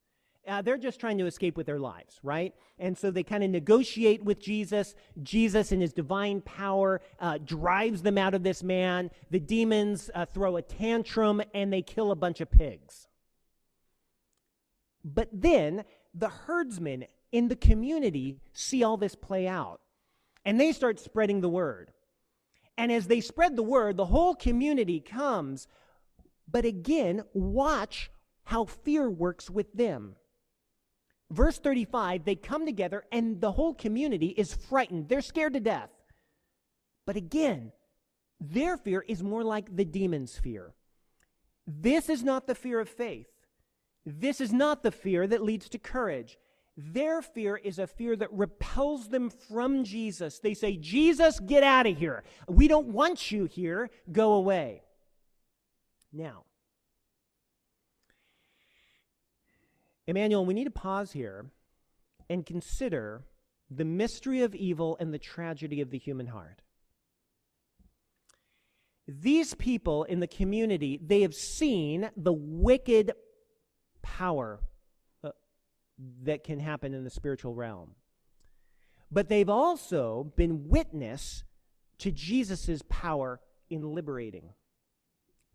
Uh, 0.46 0.62
they're 0.62 0.78
just 0.78 1.00
trying 1.00 1.18
to 1.18 1.26
escape 1.26 1.56
with 1.56 1.66
their 1.66 1.78
lives, 1.78 2.18
right? 2.22 2.54
And 2.78 2.96
so 2.96 3.10
they 3.10 3.22
kind 3.22 3.42
of 3.42 3.50
negotiate 3.50 4.22
with 4.22 4.40
Jesus. 4.40 4.94
Jesus, 5.22 5.72
in 5.72 5.80
his 5.80 5.92
divine 5.92 6.40
power, 6.42 7.00
uh, 7.18 7.38
drives 7.44 8.02
them 8.02 8.18
out 8.18 8.34
of 8.34 8.42
this 8.42 8.62
man. 8.62 9.10
The 9.30 9.40
demons 9.40 10.10
uh, 10.14 10.26
throw 10.26 10.56
a 10.56 10.62
tantrum 10.62 11.42
and 11.54 11.72
they 11.72 11.82
kill 11.82 12.10
a 12.10 12.16
bunch 12.16 12.40
of 12.40 12.50
pigs. 12.50 13.08
But 15.04 15.28
then 15.32 15.84
the 16.14 16.28
herdsmen 16.28 17.06
in 17.32 17.48
the 17.48 17.56
community 17.56 18.38
see 18.52 18.82
all 18.82 18.96
this 18.96 19.14
play 19.14 19.46
out 19.46 19.80
and 20.44 20.60
they 20.60 20.72
start 20.72 21.00
spreading 21.00 21.40
the 21.40 21.48
word. 21.48 21.90
And 22.76 22.90
as 22.90 23.06
they 23.06 23.20
spread 23.20 23.56
the 23.56 23.62
word, 23.62 23.96
the 23.96 24.06
whole 24.06 24.34
community 24.34 25.00
comes. 25.00 25.68
But 26.50 26.64
again, 26.64 27.22
watch 27.32 28.10
how 28.44 28.64
fear 28.64 29.08
works 29.08 29.48
with 29.48 29.72
them. 29.72 30.16
Verse 31.30 31.58
35 31.58 32.24
they 32.24 32.34
come 32.36 32.66
together 32.66 33.04
and 33.10 33.40
the 33.40 33.52
whole 33.52 33.74
community 33.74 34.28
is 34.28 34.54
frightened. 34.54 35.08
They're 35.08 35.20
scared 35.20 35.54
to 35.54 35.60
death. 35.60 35.90
But 37.06 37.16
again, 37.16 37.72
their 38.40 38.76
fear 38.76 39.04
is 39.06 39.22
more 39.22 39.44
like 39.44 39.74
the 39.74 39.84
demon's 39.84 40.36
fear. 40.38 40.74
This 41.66 42.08
is 42.08 42.22
not 42.22 42.46
the 42.46 42.54
fear 42.54 42.80
of 42.80 42.88
faith. 42.88 43.26
This 44.04 44.40
is 44.40 44.52
not 44.52 44.82
the 44.82 44.90
fear 44.90 45.26
that 45.26 45.42
leads 45.42 45.68
to 45.70 45.78
courage. 45.78 46.38
Their 46.76 47.22
fear 47.22 47.56
is 47.56 47.78
a 47.78 47.86
fear 47.86 48.16
that 48.16 48.32
repels 48.32 49.08
them 49.08 49.30
from 49.30 49.84
Jesus. 49.84 50.40
They 50.40 50.54
say, 50.54 50.76
Jesus, 50.76 51.38
get 51.40 51.62
out 51.62 51.86
of 51.86 51.96
here. 51.96 52.24
We 52.48 52.68
don't 52.68 52.88
want 52.88 53.30
you 53.30 53.44
here. 53.44 53.90
Go 54.10 54.34
away. 54.34 54.82
Now, 56.12 56.44
Emmanuel, 60.06 60.44
we 60.44 60.54
need 60.54 60.64
to 60.64 60.70
pause 60.70 61.12
here 61.12 61.46
and 62.28 62.44
consider 62.44 63.24
the 63.70 63.84
mystery 63.84 64.42
of 64.42 64.54
evil 64.54 64.96
and 65.00 65.12
the 65.12 65.18
tragedy 65.18 65.80
of 65.80 65.90
the 65.90 65.98
human 65.98 66.26
heart. 66.26 66.62
These 69.06 69.54
people 69.54 70.04
in 70.04 70.20
the 70.20 70.26
community, 70.26 70.98
they 71.04 71.22
have 71.22 71.34
seen 71.34 72.10
the 72.16 72.32
wicked 72.32 73.12
power 74.02 74.60
uh, 75.22 75.30
that 76.22 76.44
can 76.44 76.58
happen 76.58 76.94
in 76.94 77.04
the 77.04 77.10
spiritual 77.10 77.54
realm. 77.54 77.94
But 79.10 79.28
they've 79.28 79.48
also 79.48 80.32
been 80.36 80.68
witness 80.68 81.44
to 81.98 82.10
Jesus' 82.10 82.82
power 82.88 83.40
in 83.68 83.94
liberating. 83.94 84.54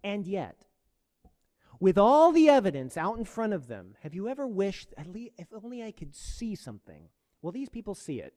And 0.04 0.26
yet, 0.26 0.66
with 1.80 1.98
all 1.98 2.32
the 2.32 2.50
evidence 2.50 2.98
out 2.98 3.18
in 3.18 3.26
front 3.26 3.54
of 3.54 3.68
them, 3.68 3.96
have 4.02 4.14
you 4.14 4.28
ever 4.28 4.48
wished, 4.48 4.94
at 4.98 5.08
least, 5.08 5.34
if 5.38 5.48
only 5.54 5.84
I 5.84 5.92
could 5.92 6.16
see 6.16 6.56
something? 6.56 7.10
Well, 7.42 7.52
these 7.52 7.70
people 7.70 7.96
see 7.96 8.20
it. 8.20 8.34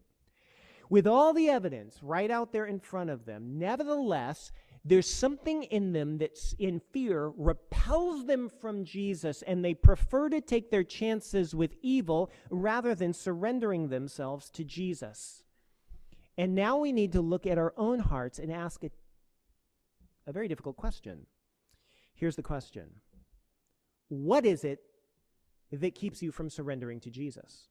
With 0.89 1.07
all 1.07 1.33
the 1.33 1.49
evidence 1.49 1.99
right 2.03 2.31
out 2.31 2.53
there 2.53 2.67
in 2.67 2.79
front 2.79 3.11
of 3.11 3.25
them, 3.25 3.59
nevertheless, 3.59 4.53
there's 4.85 5.09
something 5.09 5.63
in 5.65 5.93
them 5.93 6.19
that's 6.19 6.55
in 6.59 6.81
fear 6.93 7.33
repels 7.37 8.27
them 8.27 8.49
from 8.49 8.85
Jesus, 8.85 9.43
and 9.43 9.65
they 9.65 9.75
prefer 9.75 10.29
to 10.29 10.41
take 10.41 10.71
their 10.71 10.85
chances 10.85 11.55
with 11.55 11.75
evil 11.83 12.31
rather 12.51 12.95
than 12.95 13.13
surrendering 13.13 13.89
themselves 13.89 14.51
to 14.51 14.65
Jesus. 14.65 15.45
And 16.39 16.55
now 16.55 16.79
we 16.79 16.93
need 16.93 17.13
to 17.13 17.21
look 17.21 17.47
at 17.47 17.59
our 17.59 17.75
own 17.77 17.99
hearts 17.99 18.39
and 18.39 18.53
ask 18.53 18.83
a, 18.85 18.91
a 20.27 20.33
very 20.33 20.49
difficult 20.49 20.77
question. 20.77 21.27
Here's 22.15 22.37
the 22.37 22.43
question 22.43 22.91
what 24.13 24.45
is 24.45 24.63
it 24.63 24.81
that 25.71 25.95
keeps 25.95 26.21
you 26.21 26.31
from 26.31 26.51
surrendering 26.51 27.01
to 27.01 27.11
Jesus? 27.11 27.69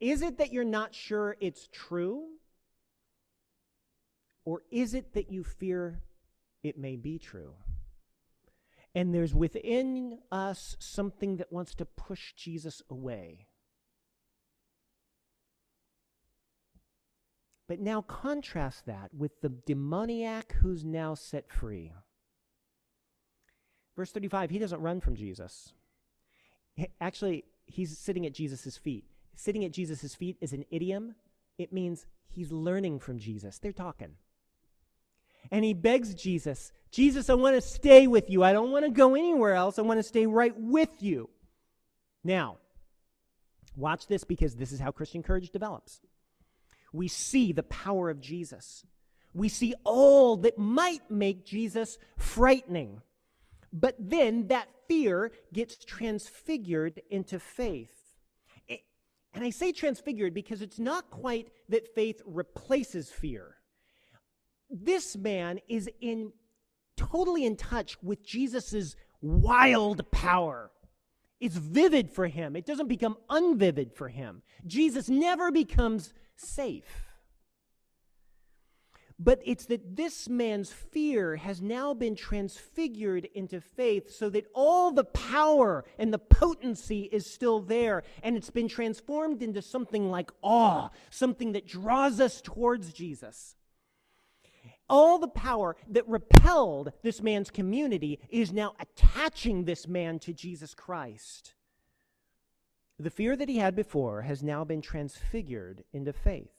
Is 0.00 0.22
it 0.22 0.38
that 0.38 0.50
you're 0.50 0.64
not 0.64 0.94
sure 0.94 1.36
it's 1.40 1.68
true? 1.70 2.24
Or 4.46 4.62
is 4.70 4.94
it 4.94 5.12
that 5.12 5.30
you 5.30 5.44
fear 5.44 6.00
it 6.62 6.78
may 6.78 6.96
be 6.96 7.18
true? 7.18 7.52
And 8.94 9.14
there's 9.14 9.34
within 9.34 10.20
us 10.32 10.74
something 10.78 11.36
that 11.36 11.52
wants 11.52 11.74
to 11.74 11.84
push 11.84 12.32
Jesus 12.32 12.80
away. 12.88 13.46
But 17.68 17.78
now 17.78 18.00
contrast 18.00 18.86
that 18.86 19.10
with 19.12 19.42
the 19.42 19.50
demoniac 19.50 20.54
who's 20.62 20.82
now 20.82 21.14
set 21.14 21.52
free. 21.52 21.92
Verse 23.98 24.12
35, 24.12 24.50
he 24.50 24.60
doesn't 24.60 24.80
run 24.80 25.00
from 25.00 25.16
Jesus. 25.16 25.72
Actually, 27.00 27.42
he's 27.66 27.98
sitting 27.98 28.26
at 28.26 28.32
Jesus' 28.32 28.76
feet. 28.76 29.04
Sitting 29.34 29.64
at 29.64 29.72
Jesus' 29.72 30.14
feet 30.14 30.36
is 30.40 30.52
an 30.52 30.64
idiom. 30.70 31.16
It 31.58 31.72
means 31.72 32.06
he's 32.28 32.52
learning 32.52 33.00
from 33.00 33.18
Jesus. 33.18 33.58
They're 33.58 33.72
talking. 33.72 34.12
And 35.50 35.64
he 35.64 35.74
begs 35.74 36.14
Jesus, 36.14 36.70
Jesus, 36.92 37.28
I 37.28 37.34
want 37.34 37.56
to 37.56 37.60
stay 37.60 38.06
with 38.06 38.30
you. 38.30 38.44
I 38.44 38.52
don't 38.52 38.70
want 38.70 38.84
to 38.84 38.90
go 38.92 39.16
anywhere 39.16 39.54
else. 39.54 39.80
I 39.80 39.82
want 39.82 39.98
to 39.98 40.04
stay 40.04 40.26
right 40.26 40.54
with 40.56 40.90
you. 41.00 41.28
Now, 42.22 42.58
watch 43.74 44.06
this 44.06 44.22
because 44.22 44.54
this 44.54 44.70
is 44.70 44.78
how 44.78 44.92
Christian 44.92 45.24
courage 45.24 45.50
develops 45.50 46.00
we 46.92 47.08
see 47.08 47.52
the 47.52 47.64
power 47.64 48.10
of 48.10 48.20
Jesus. 48.20 48.86
We 49.34 49.48
see 49.48 49.74
all 49.82 50.36
that 50.38 50.56
might 50.56 51.10
make 51.10 51.44
Jesus 51.44 51.98
frightening. 52.16 53.02
But 53.72 53.96
then 53.98 54.48
that 54.48 54.68
fear 54.88 55.32
gets 55.52 55.84
transfigured 55.84 57.02
into 57.10 57.38
faith. 57.38 57.94
And 59.34 59.44
I 59.44 59.50
say 59.50 59.72
transfigured 59.72 60.34
because 60.34 60.62
it's 60.62 60.78
not 60.78 61.10
quite 61.10 61.48
that 61.68 61.94
faith 61.94 62.22
replaces 62.24 63.10
fear. 63.10 63.56
This 64.70 65.16
man 65.16 65.60
is 65.68 65.88
in 66.00 66.32
totally 66.96 67.44
in 67.44 67.56
touch 67.56 68.02
with 68.02 68.26
Jesus' 68.26 68.96
wild 69.20 70.10
power. 70.10 70.70
It's 71.40 71.56
vivid 71.56 72.10
for 72.10 72.26
him. 72.26 72.56
It 72.56 72.66
doesn't 72.66 72.88
become 72.88 73.16
unvivid 73.30 73.94
for 73.94 74.08
him. 74.08 74.42
Jesus 74.66 75.08
never 75.08 75.52
becomes 75.52 76.12
safe. 76.34 77.07
But 79.20 79.40
it's 79.44 79.66
that 79.66 79.96
this 79.96 80.28
man's 80.28 80.70
fear 80.70 81.36
has 81.36 81.60
now 81.60 81.92
been 81.92 82.14
transfigured 82.14 83.24
into 83.34 83.60
faith 83.60 84.12
so 84.12 84.30
that 84.30 84.46
all 84.54 84.92
the 84.92 85.04
power 85.04 85.84
and 85.98 86.12
the 86.12 86.20
potency 86.20 87.08
is 87.10 87.28
still 87.28 87.60
there. 87.60 88.04
And 88.22 88.36
it's 88.36 88.50
been 88.50 88.68
transformed 88.68 89.42
into 89.42 89.60
something 89.60 90.08
like 90.08 90.30
awe, 90.40 90.90
something 91.10 91.52
that 91.52 91.66
draws 91.66 92.20
us 92.20 92.40
towards 92.40 92.92
Jesus. 92.92 93.56
All 94.88 95.18
the 95.18 95.28
power 95.28 95.76
that 95.88 96.08
repelled 96.08 96.92
this 97.02 97.20
man's 97.20 97.50
community 97.50 98.20
is 98.30 98.52
now 98.52 98.74
attaching 98.78 99.64
this 99.64 99.88
man 99.88 100.20
to 100.20 100.32
Jesus 100.32 100.74
Christ. 100.74 101.54
The 103.00 103.10
fear 103.10 103.36
that 103.36 103.48
he 103.48 103.58
had 103.58 103.74
before 103.74 104.22
has 104.22 104.42
now 104.42 104.64
been 104.64 104.80
transfigured 104.80 105.84
into 105.92 106.12
faith. 106.12 106.57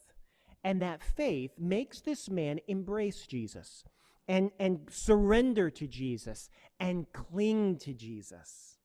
And 0.62 0.82
that 0.82 1.02
faith 1.02 1.52
makes 1.58 2.00
this 2.00 2.28
man 2.28 2.60
embrace 2.68 3.26
Jesus 3.26 3.84
and, 4.28 4.50
and 4.58 4.80
surrender 4.90 5.70
to 5.70 5.86
Jesus 5.86 6.50
and 6.78 7.10
cling 7.12 7.78
to 7.78 7.94
Jesus. 7.94 8.78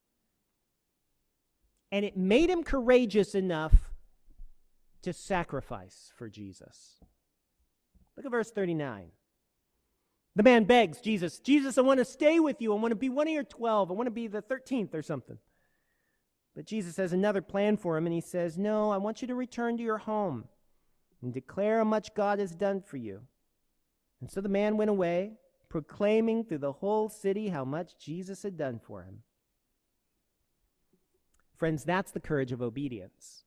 And 1.92 2.04
it 2.04 2.16
made 2.16 2.50
him 2.50 2.64
courageous 2.64 3.34
enough 3.34 3.92
to 5.02 5.12
sacrifice 5.12 6.12
for 6.16 6.28
Jesus. 6.28 6.98
Look 8.16 8.26
at 8.26 8.32
verse 8.32 8.50
39. 8.50 9.10
The 10.34 10.42
man 10.42 10.64
begs 10.64 11.00
Jesus, 11.00 11.38
Jesus, 11.38 11.78
I 11.78 11.82
want 11.82 11.98
to 11.98 12.04
stay 12.04 12.40
with 12.40 12.60
you. 12.60 12.72
I 12.72 12.80
want 12.80 12.90
to 12.90 12.96
be 12.96 13.08
one 13.08 13.28
of 13.28 13.32
your 13.32 13.44
12. 13.44 13.90
I 13.90 13.94
want 13.94 14.06
to 14.06 14.10
be 14.10 14.26
the 14.26 14.42
13th 14.42 14.94
or 14.94 15.02
something. 15.02 15.38
But 16.54 16.66
Jesus 16.66 16.96
has 16.96 17.12
another 17.12 17.40
plan 17.40 17.76
for 17.76 17.96
him, 17.96 18.06
and 18.06 18.14
he 18.14 18.20
says, 18.20 18.58
No, 18.58 18.90
I 18.90 18.96
want 18.96 19.22
you 19.22 19.28
to 19.28 19.34
return 19.34 19.76
to 19.76 19.82
your 19.82 19.98
home 19.98 20.48
and 21.26 21.34
declare 21.34 21.78
how 21.78 21.84
much 21.84 22.14
God 22.14 22.38
has 22.38 22.54
done 22.54 22.80
for 22.80 22.98
you. 22.98 23.22
And 24.20 24.30
so 24.30 24.40
the 24.40 24.48
man 24.48 24.76
went 24.76 24.90
away, 24.90 25.32
proclaiming 25.68 26.44
through 26.44 26.58
the 26.58 26.74
whole 26.74 27.08
city 27.08 27.48
how 27.48 27.64
much 27.64 27.98
Jesus 27.98 28.44
had 28.44 28.56
done 28.56 28.78
for 28.78 29.02
him. 29.02 29.24
Friends, 31.56 31.82
that's 31.82 32.12
the 32.12 32.20
courage 32.20 32.52
of 32.52 32.62
obedience. 32.62 33.42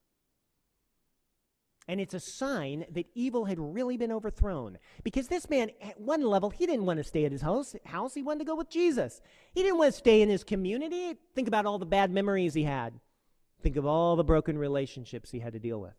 And 1.88 2.02
it's 2.02 2.14
a 2.14 2.20
sign 2.20 2.86
that 2.92 3.08
evil 3.16 3.46
had 3.46 3.58
really 3.58 3.96
been 3.96 4.12
overthrown. 4.12 4.78
Because 5.06 5.30
this 5.30 5.50
man, 5.50 5.72
at 5.82 6.02
one 6.02 6.22
level, 6.22 6.50
he 6.50 6.66
didn't 6.66 6.86
want 6.86 6.98
to 6.98 7.04
stay 7.06 7.24
at 7.24 7.32
his 7.32 7.42
house. 7.42 7.78
house. 7.86 8.14
He 8.14 8.22
wanted 8.22 8.40
to 8.40 8.46
go 8.46 8.56
with 8.56 8.70
Jesus. 8.70 9.22
He 9.54 9.64
didn't 9.64 9.78
want 9.78 9.94
to 9.94 9.98
stay 9.98 10.22
in 10.22 10.28
his 10.28 10.44
community. 10.44 11.16
Think 11.34 11.48
about 11.48 11.66
all 11.66 11.80
the 11.80 11.86
bad 11.86 12.12
memories 12.12 12.54
he 12.54 12.64
had. 12.64 13.00
Think 13.64 13.78
of 13.78 13.86
all 13.86 14.18
the 14.18 14.26
broken 14.26 14.58
relationships 14.58 15.32
he 15.32 15.40
had 15.40 15.54
to 15.54 15.60
deal 15.60 15.80
with. 15.80 15.96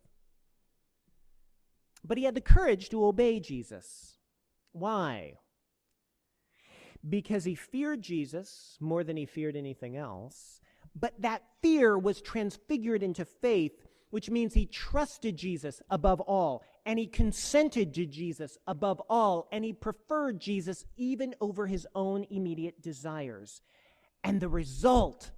But 2.03 2.17
he 2.17 2.23
had 2.23 2.35
the 2.35 2.41
courage 2.41 2.89
to 2.89 3.05
obey 3.05 3.39
Jesus. 3.39 4.17
Why? 4.71 5.33
Because 7.07 7.43
he 7.43 7.55
feared 7.55 8.01
Jesus 8.01 8.77
more 8.79 9.03
than 9.03 9.17
he 9.17 9.25
feared 9.25 9.55
anything 9.55 9.97
else. 9.97 10.61
But 10.95 11.13
that 11.21 11.43
fear 11.61 11.97
was 11.97 12.21
transfigured 12.21 13.03
into 13.03 13.25
faith 13.25 13.73
which 14.11 14.29
means 14.29 14.53
he 14.53 14.65
trusted 14.67 15.35
Jesus 15.35 15.81
above 15.89 16.19
all, 16.21 16.63
and 16.85 16.99
he 16.99 17.07
consented 17.07 17.93
to 17.93 18.05
Jesus 18.05 18.57
above 18.67 19.01
all, 19.09 19.47
and 19.51 19.65
he 19.65 19.73
preferred 19.73 20.39
Jesus 20.39 20.85
even 20.97 21.33
over 21.41 21.65
his 21.65 21.87
own 21.95 22.25
immediate 22.29 22.81
desires. 22.81 23.61
And 24.23 24.39
the 24.39 24.49
result 24.49 25.31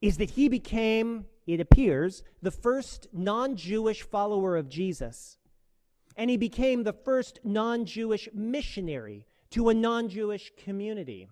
is 0.00 0.16
that 0.16 0.30
he 0.30 0.48
became, 0.48 1.26
it 1.46 1.60
appears, 1.60 2.22
the 2.42 2.50
first 2.50 3.08
non 3.12 3.56
Jewish 3.56 4.02
follower 4.02 4.56
of 4.56 4.68
Jesus. 4.68 5.36
And 6.20 6.28
he 6.28 6.36
became 6.36 6.82
the 6.82 6.92
first 6.92 7.40
non 7.44 7.86
Jewish 7.86 8.28
missionary 8.34 9.26
to 9.52 9.70
a 9.70 9.74
non 9.74 10.10
Jewish 10.10 10.52
community. 10.62 11.30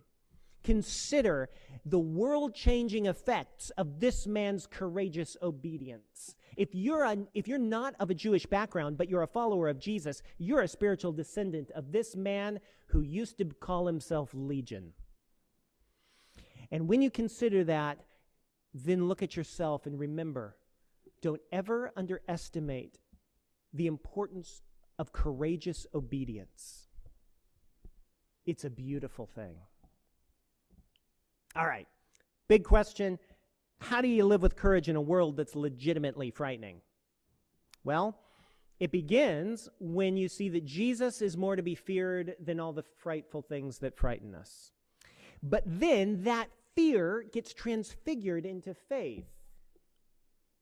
Consider 0.65 1.51
the 1.85 1.99
world 1.99 2.55
changing 2.55 3.05
effects 3.05 3.69
of 3.77 4.01
this 4.01 4.27
man's 4.27 4.67
courageous 4.67 5.37
obedience. 5.43 6.37
If 6.57 6.75
you're, 6.75 7.05
a, 7.05 7.19
if 7.35 7.47
you're 7.47 7.59
not 7.59 7.97
of 8.01 8.09
a 8.09 8.15
Jewish 8.15 8.47
background, 8.47 8.97
but 8.97 9.11
you're 9.11 9.23
a 9.23 9.27
follower 9.27 9.69
of 9.69 9.79
Jesus, 9.79 10.23
you're 10.39 10.63
a 10.63 10.69
spiritual 10.69 11.13
descendant 11.13 11.71
of 11.73 11.93
this 11.93 12.17
man 12.17 12.59
who 12.87 13.03
used 13.03 13.37
to 13.39 13.45
call 13.45 13.87
himself 13.87 14.31
Legion. 14.33 14.95
And 16.71 16.89
when 16.89 17.03
you 17.03 17.11
consider 17.11 17.63
that, 17.65 17.99
then 18.73 19.07
look 19.07 19.23
at 19.23 19.37
yourself 19.37 19.85
and 19.85 19.99
remember 19.99 20.57
don't 21.21 21.43
ever 21.53 21.93
underestimate 21.95 22.99
the 23.75 23.87
importance 23.87 24.63
of 24.99 25.13
courageous 25.13 25.87
obedience. 25.95 26.89
It's 28.47 28.65
a 28.65 28.71
beautiful 28.71 29.27
thing. 29.27 29.57
All 31.55 31.67
right. 31.67 31.87
Big 32.49 32.65
question. 32.65 33.19
How 33.81 34.01
do 34.01 34.09
you 34.09 34.25
live 34.25 34.43
with 34.43 34.57
courage 34.57 34.89
in 34.89 34.97
a 34.97 35.01
world 35.01 35.37
that's 35.37 35.55
legitimately 35.55 36.31
frightening? 36.31 36.81
Well, 37.85 38.19
it 38.81 38.93
begins 38.93 39.69
when 39.81 40.17
you 40.17 40.29
see 40.29 40.49
that 40.51 40.65
Jesus 40.65 41.21
is 41.21 41.37
more 41.37 41.57
to 41.57 41.63
be 41.63 41.75
feared 41.75 42.37
than 42.41 42.61
all 42.61 42.73
the 42.73 42.85
frightful 42.99 43.43
things 43.43 43.79
that 43.79 43.97
frighten 43.97 44.35
us. 44.35 44.73
But 45.43 45.63
then 45.67 46.23
that 46.25 46.49
fear 46.75 47.25
gets 47.33 47.53
transfigured 47.53 48.47
into 48.47 48.75
faith. 48.75 49.27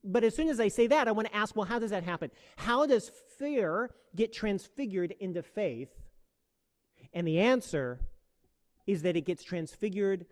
But 0.06 0.22
as 0.22 0.36
soon 0.36 0.48
as 0.48 0.60
I 0.60 0.68
say 0.68 0.86
that, 0.86 1.08
I 1.08 1.12
want 1.12 1.28
to 1.28 1.36
ask 1.36 1.56
well, 1.56 1.66
how 1.66 1.80
does 1.80 1.90
that 1.90 2.04
happen? 2.04 2.30
How 2.56 2.86
does 2.86 3.10
fear 3.38 3.90
get 4.14 4.32
transfigured 4.32 5.12
into 5.18 5.42
faith? 5.42 5.90
And 7.12 7.26
the 7.26 7.40
answer 7.40 7.98
is 8.86 9.02
that 9.02 9.16
it 9.16 9.22
gets 9.22 9.42
transfigured 9.42 10.26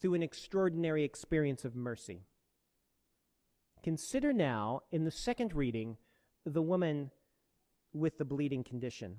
through 0.00 0.14
an 0.14 0.22
extraordinary 0.22 1.04
experience 1.04 1.64
of 1.64 1.76
mercy. 1.76 2.22
Consider 3.84 4.32
now, 4.32 4.80
in 4.90 5.04
the 5.04 5.10
second 5.10 5.54
reading, 5.54 5.96
the 6.44 6.62
woman 6.62 7.10
with 7.92 8.18
the 8.18 8.24
bleeding 8.24 8.64
condition. 8.64 9.18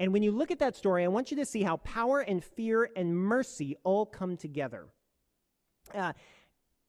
And 0.00 0.12
when 0.12 0.22
you 0.22 0.32
look 0.32 0.50
at 0.50 0.60
that 0.60 0.76
story, 0.76 1.04
I 1.04 1.08
want 1.08 1.30
you 1.30 1.36
to 1.38 1.44
see 1.44 1.62
how 1.62 1.76
power 1.78 2.20
and 2.20 2.42
fear 2.42 2.88
and 2.96 3.16
mercy 3.16 3.76
all 3.82 4.06
come 4.06 4.36
together. 4.36 4.86
Uh, 5.94 6.12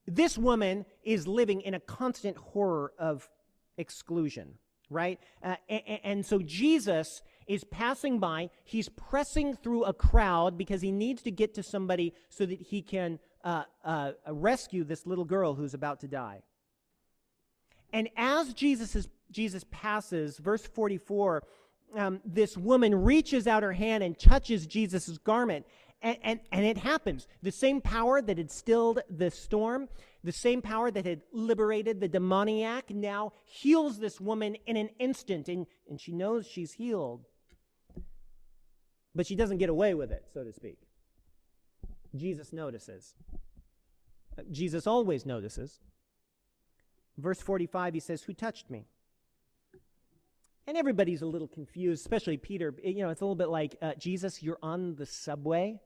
this 0.07 0.37
woman 0.37 0.85
is 1.03 1.27
living 1.27 1.61
in 1.61 1.73
a 1.73 1.79
constant 1.79 2.37
horror 2.37 2.93
of 2.97 3.29
exclusion, 3.77 4.53
right? 4.89 5.19
Uh, 5.43 5.55
and, 5.69 5.99
and 6.03 6.25
so 6.25 6.39
Jesus 6.39 7.21
is 7.45 7.63
passing 7.65 8.19
by. 8.19 8.49
He's 8.63 8.89
pressing 8.89 9.55
through 9.55 9.83
a 9.83 9.93
crowd 9.93 10.57
because 10.57 10.81
he 10.81 10.91
needs 10.91 11.21
to 11.23 11.31
get 11.31 11.53
to 11.55 11.63
somebody 11.63 12.13
so 12.29 12.45
that 12.45 12.59
he 12.59 12.81
can 12.81 13.19
uh, 13.43 13.63
uh, 13.83 14.11
rescue 14.29 14.83
this 14.83 15.05
little 15.05 15.25
girl 15.25 15.55
who's 15.55 15.73
about 15.73 15.99
to 16.01 16.07
die. 16.07 16.41
And 17.93 18.09
as 18.17 18.53
Jesus, 18.53 18.95
is, 18.95 19.07
Jesus 19.31 19.63
passes, 19.71 20.37
verse 20.37 20.65
44, 20.65 21.43
um, 21.95 22.19
this 22.25 22.57
woman 22.57 22.93
reaches 22.93 23.47
out 23.47 23.63
her 23.63 23.73
hand 23.73 24.03
and 24.03 24.17
touches 24.19 24.67
Jesus' 24.67 25.17
garment. 25.19 25.65
And, 26.01 26.17
and, 26.21 26.39
and 26.51 26.65
it 26.65 26.77
happens. 26.77 27.27
The 27.41 27.51
same 27.51 27.81
power 27.81 28.21
that 28.21 28.37
had 28.37 28.51
stilled 28.51 28.99
the 29.09 29.31
storm, 29.31 29.89
the 30.23 30.31
same 30.31 30.61
power 30.61 30.91
that 30.91 31.05
had 31.05 31.21
liberated 31.31 31.99
the 31.99 32.07
demoniac, 32.07 32.91
now 32.91 33.33
heals 33.45 33.99
this 33.99 34.21
woman 34.21 34.55
in 34.67 34.77
an 34.77 34.89
instant. 34.99 35.49
And, 35.49 35.65
and 35.89 35.99
she 35.99 36.11
knows 36.11 36.45
she's 36.47 36.73
healed. 36.73 37.25
But 39.15 39.25
she 39.25 39.35
doesn't 39.35 39.57
get 39.57 39.69
away 39.69 39.95
with 39.95 40.11
it, 40.11 40.25
so 40.31 40.43
to 40.43 40.53
speak. 40.53 40.77
Jesus 42.15 42.53
notices. 42.53 43.15
Jesus 44.51 44.85
always 44.85 45.25
notices. 45.25 45.79
Verse 47.17 47.41
45, 47.41 47.95
he 47.95 47.99
says, 47.99 48.21
Who 48.21 48.33
touched 48.33 48.69
me? 48.69 48.85
And 50.67 50.77
everybody's 50.77 51.21
a 51.21 51.25
little 51.25 51.47
confused, 51.47 52.01
especially 52.01 52.37
Peter. 52.37 52.75
You 52.83 53.03
know, 53.03 53.09
it's 53.09 53.21
a 53.21 53.23
little 53.23 53.35
bit 53.35 53.49
like, 53.49 53.77
uh, 53.81 53.93
Jesus, 53.97 54.43
you're 54.43 54.59
on 54.61 54.95
the 54.95 55.05
subway 55.05 55.79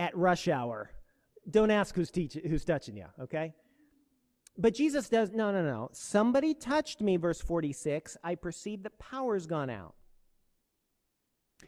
at 0.00 0.16
rush 0.16 0.48
hour. 0.48 0.90
Don't 1.48 1.70
ask 1.70 1.94
who's, 1.94 2.10
teach- 2.10 2.38
who's 2.46 2.64
touching 2.64 2.96
you, 2.96 3.04
okay? 3.20 3.52
But 4.56 4.74
Jesus 4.74 5.10
does, 5.10 5.30
no, 5.30 5.52
no, 5.52 5.62
no. 5.62 5.90
Somebody 5.92 6.54
touched 6.54 7.02
me, 7.02 7.18
verse 7.18 7.40
46. 7.40 8.16
I 8.24 8.34
perceive 8.34 8.82
the 8.82 8.90
power's 8.90 9.46
gone 9.46 9.68
out. 9.68 9.94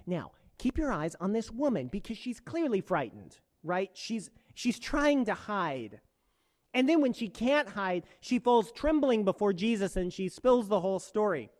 Now, 0.07 0.33
keep 0.59 0.79
your 0.79 0.90
eyes 0.90 1.14
on 1.21 1.33
this 1.33 1.51
woman 1.51 1.88
because 1.88 2.16
she's 2.16 2.40
clearly 2.40 2.81
frightened, 2.81 3.37
right? 3.62 3.90
She's, 3.92 4.31
she's 4.55 4.79
trying 4.79 5.27
to 5.27 5.35
hide. 5.35 6.01
And 6.73 6.88
then 6.88 7.03
when 7.03 7.12
she 7.12 7.29
can't 7.29 7.68
hide, 7.68 8.05
she 8.21 8.38
falls 8.38 8.73
trembling 8.73 9.25
before 9.25 9.53
Jesus 9.53 9.95
and 9.95 10.11
she 10.11 10.31
spills 10.31 10.68
the 10.68 10.81
whole 10.81 11.01
story. 11.01 11.51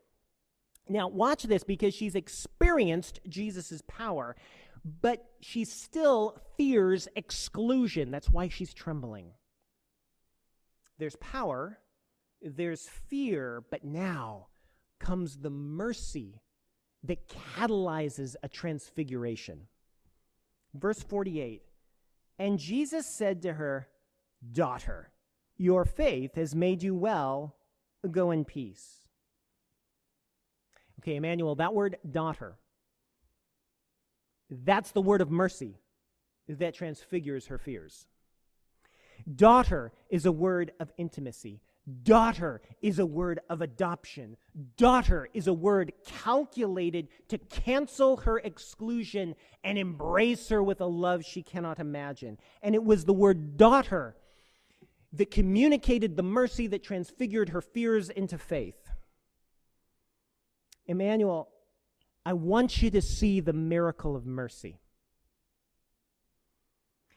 Now, 0.89 1.07
watch 1.07 1.43
this 1.43 1.63
because 1.63 1.93
she's 1.93 2.15
experienced 2.15 3.21
Jesus' 3.29 3.81
power, 3.87 4.35
but 4.83 5.23
she 5.39 5.65
still 5.65 6.37
fears 6.57 7.07
exclusion. 7.15 8.11
That's 8.11 8.29
why 8.29 8.49
she's 8.49 8.73
trembling. 8.73 9.31
There's 10.97 11.15
power, 11.17 11.79
there's 12.41 12.87
fear, 12.87 13.63
but 13.69 13.83
now 13.83 14.47
comes 14.99 15.37
the 15.37 15.49
mercy 15.49 16.41
that 17.03 17.27
catalyzes 17.27 18.35
a 18.43 18.47
transfiguration. 18.47 19.67
Verse 20.73 21.01
48 21.01 21.61
And 22.39 22.59
Jesus 22.59 23.05
said 23.05 23.41
to 23.43 23.53
her, 23.53 23.87
Daughter, 24.51 25.11
your 25.57 25.85
faith 25.85 26.35
has 26.35 26.55
made 26.55 26.83
you 26.83 26.95
well. 26.95 27.55
Go 28.09 28.31
in 28.31 28.43
peace. 28.43 29.07
Okay, 30.99 31.15
Emmanuel, 31.15 31.55
that 31.55 31.73
word 31.73 31.97
daughter, 32.09 32.55
that's 34.49 34.91
the 34.91 35.01
word 35.01 35.21
of 35.21 35.31
mercy 35.31 35.79
that 36.47 36.73
transfigures 36.73 37.47
her 37.47 37.57
fears. 37.57 38.07
Daughter 39.35 39.91
is 40.09 40.25
a 40.25 40.31
word 40.31 40.71
of 40.79 40.91
intimacy. 40.97 41.61
Daughter 42.03 42.61
is 42.81 42.99
a 42.99 43.05
word 43.05 43.39
of 43.49 43.61
adoption. 43.61 44.37
Daughter 44.77 45.27
is 45.33 45.47
a 45.47 45.53
word 45.53 45.91
calculated 46.05 47.09
to 47.27 47.37
cancel 47.37 48.17
her 48.17 48.39
exclusion 48.39 49.35
and 49.63 49.77
embrace 49.77 50.49
her 50.49 50.63
with 50.63 50.79
a 50.81 50.85
love 50.85 51.25
she 51.25 51.43
cannot 51.43 51.79
imagine. 51.79 52.37
And 52.61 52.73
it 52.73 52.83
was 52.83 53.03
the 53.03 53.13
word 53.13 53.57
daughter 53.57 54.15
that 55.13 55.29
communicated 55.29 56.15
the 56.15 56.23
mercy 56.23 56.67
that 56.67 56.83
transfigured 56.83 57.49
her 57.49 57.61
fears 57.61 58.09
into 58.09 58.37
faith. 58.37 58.89
Emmanuel, 60.85 61.49
I 62.25 62.33
want 62.33 62.81
you 62.81 62.89
to 62.91 63.01
see 63.01 63.39
the 63.39 63.53
miracle 63.53 64.15
of 64.15 64.25
mercy. 64.25 64.79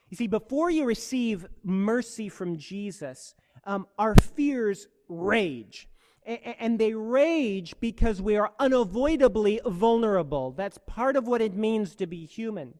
You 0.08 0.16
see, 0.16 0.26
before 0.26 0.70
you 0.70 0.84
receive 0.84 1.46
mercy 1.64 2.28
from 2.28 2.56
Jesus, 2.56 3.34
um, 3.64 3.86
our 3.98 4.14
fears 4.14 4.86
rage. 5.08 5.88
And 6.24 6.78
they 6.80 6.92
rage 6.92 7.74
because 7.78 8.20
we 8.20 8.36
are 8.36 8.52
unavoidably 8.58 9.60
vulnerable. 9.64 10.50
That's 10.50 10.78
part 10.84 11.14
of 11.14 11.28
what 11.28 11.40
it 11.40 11.54
means 11.54 11.94
to 11.96 12.06
be 12.06 12.24
human. 12.24 12.74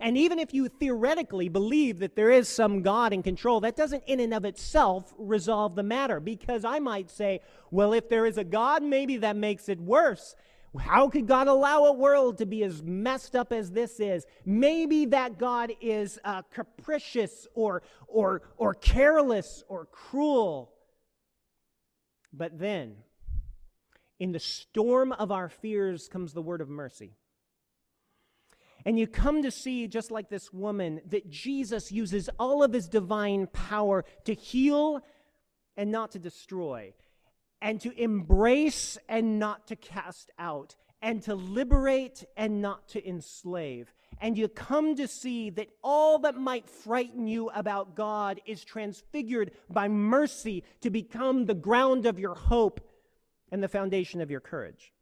And 0.00 0.16
even 0.16 0.38
if 0.40 0.52
you 0.52 0.68
theoretically 0.68 1.48
believe 1.48 2.00
that 2.00 2.16
there 2.16 2.30
is 2.30 2.48
some 2.48 2.82
God 2.82 3.12
in 3.12 3.22
control, 3.22 3.60
that 3.60 3.76
doesn't 3.76 4.02
in 4.06 4.18
and 4.18 4.34
of 4.34 4.44
itself 4.44 5.14
resolve 5.18 5.76
the 5.76 5.84
matter. 5.84 6.18
Because 6.18 6.64
I 6.64 6.80
might 6.80 7.10
say, 7.10 7.42
well, 7.70 7.92
if 7.92 8.08
there 8.08 8.26
is 8.26 8.38
a 8.38 8.44
God, 8.44 8.82
maybe 8.82 9.18
that 9.18 9.36
makes 9.36 9.68
it 9.68 9.78
worse. 9.78 10.34
How 10.78 11.08
could 11.08 11.26
God 11.26 11.48
allow 11.48 11.84
a 11.84 11.92
world 11.92 12.38
to 12.38 12.46
be 12.46 12.62
as 12.62 12.82
messed 12.82 13.34
up 13.34 13.52
as 13.52 13.72
this 13.72 13.98
is? 13.98 14.24
Maybe 14.44 15.06
that 15.06 15.36
God 15.36 15.72
is 15.80 16.18
uh, 16.24 16.42
capricious 16.42 17.48
or, 17.54 17.82
or, 18.06 18.42
or 18.56 18.74
careless 18.74 19.64
or 19.68 19.86
cruel. 19.86 20.72
But 22.32 22.58
then, 22.58 22.96
in 24.20 24.30
the 24.30 24.38
storm 24.38 25.10
of 25.12 25.32
our 25.32 25.48
fears 25.48 26.06
comes 26.06 26.32
the 26.32 26.42
word 26.42 26.60
of 26.60 26.68
mercy. 26.68 27.16
And 28.86 28.98
you 28.98 29.08
come 29.08 29.42
to 29.42 29.50
see, 29.50 29.88
just 29.88 30.12
like 30.12 30.30
this 30.30 30.52
woman, 30.52 31.00
that 31.08 31.28
Jesus 31.28 31.90
uses 31.90 32.30
all 32.38 32.62
of 32.62 32.72
his 32.72 32.88
divine 32.88 33.48
power 33.48 34.04
to 34.24 34.34
heal 34.34 35.00
and 35.76 35.90
not 35.90 36.12
to 36.12 36.20
destroy 36.20 36.94
and 37.62 37.80
to 37.80 37.92
embrace 38.00 38.98
and 39.08 39.38
not 39.38 39.66
to 39.68 39.76
cast 39.76 40.30
out, 40.38 40.76
and 41.02 41.22
to 41.22 41.34
liberate 41.34 42.24
and 42.36 42.60
not 42.60 42.88
to 42.88 43.08
enslave. 43.08 43.92
And 44.20 44.36
you 44.36 44.48
come 44.48 44.96
to 44.96 45.08
see 45.08 45.48
that 45.50 45.70
all 45.82 46.18
that 46.20 46.36
might 46.36 46.68
frighten 46.68 47.26
you 47.26 47.48
about 47.50 47.94
God 47.94 48.40
is 48.44 48.62
transfigured 48.64 49.52
by 49.70 49.88
mercy 49.88 50.62
to 50.82 50.90
become 50.90 51.46
the 51.46 51.54
ground 51.54 52.04
of 52.04 52.18
your 52.18 52.34
hope 52.34 52.80
and 53.50 53.62
the 53.62 53.68
foundation 53.68 54.20
of 54.20 54.30
your 54.30 54.40
courage. 54.40 54.92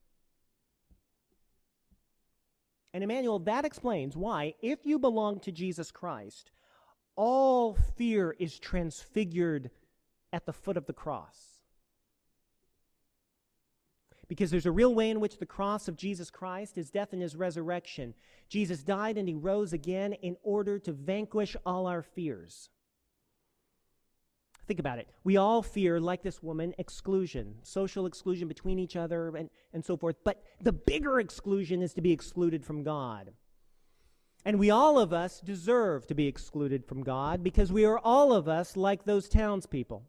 And 2.95 3.05
Emmanuel, 3.05 3.41
that 3.41 3.65
explains 3.65 4.17
why, 4.17 4.55
if 4.63 4.87
you 4.87 4.99
belong 4.99 5.41
to 5.41 5.53
Jesus 5.53 5.91
Christ, 5.91 6.51
all 7.17 7.75
fear 7.97 8.35
is 8.39 8.59
transfigured 8.59 9.71
at 10.33 10.47
the 10.47 10.53
foot 10.53 10.77
of 10.77 10.87
the 10.87 10.93
cross. 10.93 11.58
Because 14.29 14.51
there's 14.51 14.67
a 14.67 14.73
real 14.73 14.95
way 14.95 15.09
in 15.09 15.21
which 15.21 15.39
the 15.39 15.47
cross 15.47 15.89
of 15.89 15.97
Jesus 15.97 16.31
Christ, 16.31 16.77
his 16.77 16.91
death 16.91 17.13
and 17.13 17.23
his 17.23 17.35
resurrection, 17.35 18.15
Jesus 18.49 18.83
died 18.83 19.17
and 19.17 19.27
he 19.27 19.35
rose 19.35 19.73
again 19.73 20.13
in 20.13 20.37
order 20.43 20.79
to 20.81 20.93
vanquish 20.93 21.57
all 21.65 21.87
our 21.87 22.03
fears. 22.03 22.69
Think 24.67 24.81
about 24.81 24.99
it. 24.99 25.09
We 25.25 25.39
all 25.39 25.63
fear, 25.63 25.99
like 25.99 26.23
this 26.23 26.43
woman, 26.43 26.75
exclusion, 26.77 27.55
social 27.63 28.05
exclusion 28.05 28.49
between 28.49 28.79
each 28.79 28.97
other 28.97 29.35
and, 29.35 29.49
and 29.73 29.83
so 29.83 29.97
forth. 29.97 30.17
But 30.25 30.43
the 30.61 30.75
bigger 30.75 31.21
exclusion 31.21 31.81
is 31.81 31.95
to 31.95 32.03
be 32.03 32.13
excluded 32.13 32.67
from 32.67 32.83
God. 32.83 33.33
And 34.45 34.59
we 34.59 34.71
all 34.71 34.99
of 34.99 35.11
us 35.13 35.41
deserve 35.41 36.07
to 36.09 36.15
be 36.15 36.27
excluded 36.27 36.85
from 36.85 37.03
God 37.03 37.43
because 37.43 37.73
we 37.73 37.87
are 37.87 37.99
all 37.99 38.35
of 38.35 38.47
us 38.47 38.77
like 38.77 39.05
those 39.05 39.27
townspeople. 39.29 40.03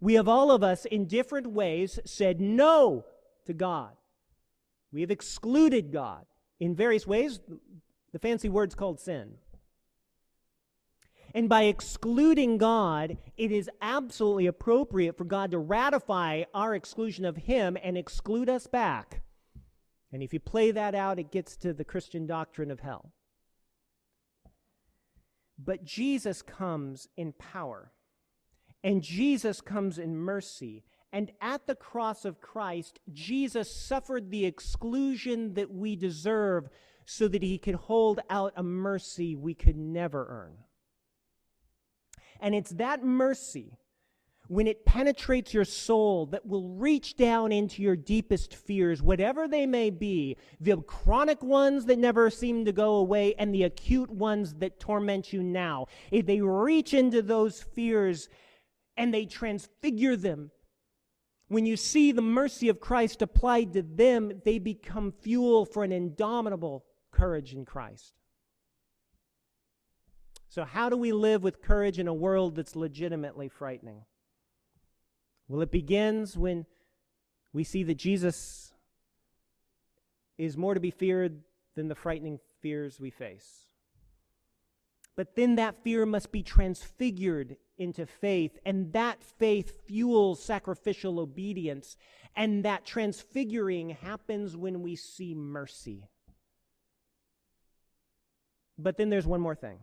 We 0.00 0.14
have 0.14 0.28
all 0.28 0.52
of 0.52 0.62
us, 0.62 0.84
in 0.84 1.06
different 1.06 1.48
ways, 1.48 1.98
said 2.04 2.40
no 2.40 3.04
to 3.46 3.52
God. 3.52 3.92
We 4.92 5.00
have 5.00 5.10
excluded 5.10 5.92
God 5.92 6.26
in 6.60 6.74
various 6.74 7.06
ways. 7.06 7.40
The 8.12 8.18
fancy 8.18 8.48
word's 8.48 8.74
called 8.74 9.00
sin. 9.00 9.34
And 11.34 11.48
by 11.48 11.62
excluding 11.62 12.58
God, 12.58 13.16
it 13.38 13.50
is 13.50 13.70
absolutely 13.80 14.46
appropriate 14.46 15.16
for 15.16 15.24
God 15.24 15.50
to 15.52 15.58
ratify 15.58 16.44
our 16.52 16.74
exclusion 16.74 17.24
of 17.24 17.36
Him 17.36 17.78
and 17.82 17.96
exclude 17.96 18.50
us 18.50 18.66
back. 18.66 19.22
And 20.12 20.22
if 20.22 20.34
you 20.34 20.40
play 20.40 20.72
that 20.72 20.94
out, 20.94 21.18
it 21.18 21.32
gets 21.32 21.56
to 21.58 21.72
the 21.72 21.84
Christian 21.84 22.26
doctrine 22.26 22.70
of 22.70 22.80
hell. 22.80 23.12
But 25.58 25.84
Jesus 25.84 26.42
comes 26.42 27.08
in 27.16 27.32
power, 27.32 27.92
and 28.84 29.00
Jesus 29.00 29.62
comes 29.62 29.98
in 29.98 30.16
mercy, 30.16 30.84
and 31.12 31.30
at 31.40 31.66
the 31.66 31.74
cross 31.74 32.24
of 32.24 32.40
Christ, 32.40 33.00
Jesus 33.12 33.74
suffered 33.74 34.30
the 34.30 34.46
exclusion 34.46 35.54
that 35.54 35.70
we 35.70 35.94
deserve 35.94 36.68
so 37.04 37.28
that 37.28 37.42
he 37.42 37.58
could 37.58 37.74
hold 37.74 38.20
out 38.30 38.54
a 38.56 38.62
mercy 38.62 39.36
we 39.36 39.54
could 39.54 39.76
never 39.76 40.26
earn. 40.28 40.56
And 42.40 42.54
it's 42.54 42.70
that 42.72 43.04
mercy, 43.04 43.76
when 44.48 44.66
it 44.66 44.86
penetrates 44.86 45.52
your 45.52 45.64
soul, 45.64 46.26
that 46.26 46.46
will 46.46 46.68
reach 46.70 47.16
down 47.16 47.52
into 47.52 47.82
your 47.82 47.94
deepest 47.94 48.54
fears, 48.54 49.02
whatever 49.02 49.46
they 49.46 49.66
may 49.66 49.90
be 49.90 50.36
the 50.60 50.78
chronic 50.78 51.42
ones 51.42 51.84
that 51.86 51.98
never 51.98 52.30
seem 52.30 52.64
to 52.64 52.72
go 52.72 52.94
away, 52.94 53.34
and 53.38 53.54
the 53.54 53.64
acute 53.64 54.10
ones 54.10 54.54
that 54.54 54.80
torment 54.80 55.32
you 55.32 55.42
now. 55.42 55.86
If 56.10 56.26
they 56.26 56.40
reach 56.40 56.94
into 56.94 57.22
those 57.22 57.62
fears, 57.62 58.28
and 58.96 59.12
they 59.12 59.26
transfigure 59.26 60.16
them. 60.16 60.50
When 61.52 61.66
you 61.66 61.76
see 61.76 62.12
the 62.12 62.22
mercy 62.22 62.70
of 62.70 62.80
Christ 62.80 63.20
applied 63.20 63.74
to 63.74 63.82
them, 63.82 64.40
they 64.42 64.58
become 64.58 65.12
fuel 65.12 65.66
for 65.66 65.84
an 65.84 65.92
indomitable 65.92 66.86
courage 67.10 67.52
in 67.52 67.66
Christ. 67.66 68.14
So, 70.48 70.64
how 70.64 70.88
do 70.88 70.96
we 70.96 71.12
live 71.12 71.42
with 71.42 71.60
courage 71.60 71.98
in 71.98 72.08
a 72.08 72.14
world 72.14 72.56
that's 72.56 72.74
legitimately 72.74 73.50
frightening? 73.50 74.06
Well, 75.46 75.60
it 75.60 75.70
begins 75.70 76.38
when 76.38 76.64
we 77.52 77.64
see 77.64 77.82
that 77.82 77.96
Jesus 77.96 78.72
is 80.38 80.56
more 80.56 80.72
to 80.72 80.80
be 80.80 80.90
feared 80.90 81.42
than 81.74 81.88
the 81.88 81.94
frightening 81.94 82.40
fears 82.62 82.98
we 82.98 83.10
face. 83.10 83.66
But 85.16 85.36
then 85.36 85.56
that 85.56 85.84
fear 85.84 86.06
must 86.06 86.32
be 86.32 86.42
transfigured 86.42 87.58
into 87.78 88.06
faith, 88.06 88.58
and 88.64 88.92
that 88.92 89.22
faith 89.22 89.86
fuels 89.86 90.42
sacrificial 90.42 91.18
obedience, 91.20 91.96
and 92.36 92.64
that 92.64 92.84
transfiguring 92.84 93.90
happens 93.90 94.56
when 94.56 94.82
we 94.82 94.96
see 94.96 95.34
mercy. 95.34 96.08
But 98.78 98.96
then 98.96 99.10
there's 99.10 99.26
one 99.26 99.40
more 99.40 99.54
thing 99.54 99.78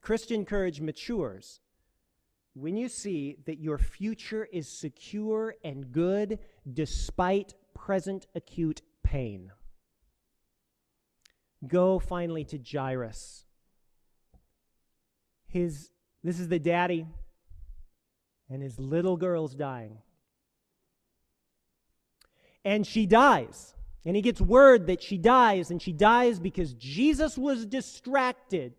Christian 0.00 0.44
courage 0.44 0.80
matures 0.80 1.60
when 2.54 2.76
you 2.76 2.88
see 2.88 3.36
that 3.46 3.60
your 3.60 3.78
future 3.78 4.46
is 4.52 4.68
secure 4.68 5.54
and 5.62 5.92
good 5.92 6.38
despite 6.72 7.54
present 7.74 8.26
acute 8.34 8.82
pain. 9.02 9.52
Go 11.66 11.98
finally 11.98 12.44
to 12.44 12.58
Jairus. 12.58 13.44
His, 15.50 15.90
this 16.22 16.38
is 16.38 16.48
the 16.48 16.58
daddy, 16.58 17.06
and 18.48 18.62
his 18.62 18.78
little 18.78 19.16
girl's 19.16 19.54
dying. 19.54 19.98
And 22.64 22.86
she 22.86 23.06
dies. 23.06 23.74
And 24.04 24.16
he 24.16 24.22
gets 24.22 24.40
word 24.40 24.86
that 24.86 25.02
she 25.02 25.18
dies, 25.18 25.70
and 25.70 25.80
she 25.80 25.92
dies 25.92 26.40
because 26.40 26.72
Jesus 26.74 27.36
was 27.36 27.66
distracted. 27.66 28.72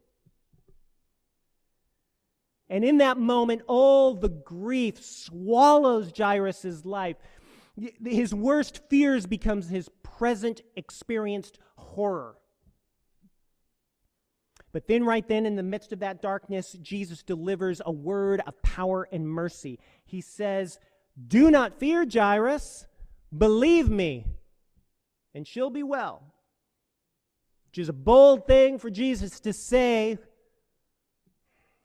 And 2.70 2.84
in 2.84 2.98
that 3.00 3.18
moment, 3.18 3.62
all 3.68 4.16
the 4.16 4.30
grief 4.30 5.04
swallows 5.04 6.12
Jairus' 6.18 6.86
life. 6.86 7.18
His 8.04 8.34
worst 8.34 8.82
fears 8.90 9.26
becomes 9.26 9.70
his 9.70 9.90
present 10.04 10.62
experienced 10.76 11.60
horror. 11.76 12.36
But 14.74 14.88
then, 14.88 15.04
right 15.04 15.28
then, 15.28 15.46
in 15.46 15.56
the 15.56 15.64
midst 15.64 15.92
of 15.92 16.00
that 16.00 16.22
darkness, 16.22 16.78
Jesus 16.82 17.24
delivers 17.24 17.82
a 17.86 17.92
word 17.92 18.42
of 18.48 18.62
power 18.62 19.08
and 19.12 19.28
mercy. 19.28 19.80
He 20.06 20.22
says, 20.22 20.80
Do 21.28 21.52
not 21.52 21.80
fear, 21.80 22.06
Jairus. 22.12 22.86
Believe 23.38 23.90
me, 23.90 24.26
and 25.34 25.48
she'll 25.48 25.70
be 25.70 25.84
well. 25.84 26.24
Which 27.68 27.80
is 27.80 27.90
a 27.90 27.94
bold 27.94 28.48
thing 28.48 28.78
for 28.78 28.90
Jesus 28.90 29.40
to 29.42 29.54
say. 29.54 30.18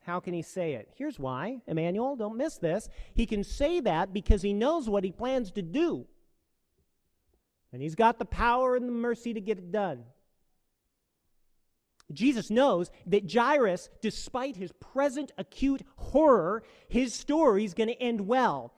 How 0.01 0.21
can 0.21 0.33
he 0.33 0.41
say 0.41 0.73
it? 0.73 0.89
Here's 0.95 1.19
why, 1.19 1.59
Emmanuel, 1.67 2.15
don't 2.15 2.37
miss 2.37 2.57
this. 2.57 2.87
He 3.13 3.25
can 3.25 3.43
say 3.43 3.81
that 3.81 4.13
because 4.13 4.41
he 4.41 4.53
knows 4.53 4.89
what 4.89 5.03
he 5.03 5.11
plans 5.11 5.51
to 5.51 5.61
do. 5.61 6.05
And 7.73 7.81
he's 7.81 7.95
got 7.95 8.17
the 8.17 8.25
power 8.25 8.75
and 8.75 8.87
the 8.87 8.93
mercy 8.93 9.33
to 9.33 9.41
get 9.41 9.57
it 9.57 9.71
done. 9.71 10.03
Jesus 12.11 12.49
knows 12.49 12.89
that 13.07 13.31
Jairus, 13.31 13.89
despite 14.01 14.55
his 14.55 14.71
present 14.73 15.31
acute 15.37 15.81
horror, 15.97 16.63
his 16.87 17.13
story 17.13 17.65
is 17.65 17.73
going 17.73 17.89
to 17.89 18.01
end 18.01 18.21
well. 18.21 18.73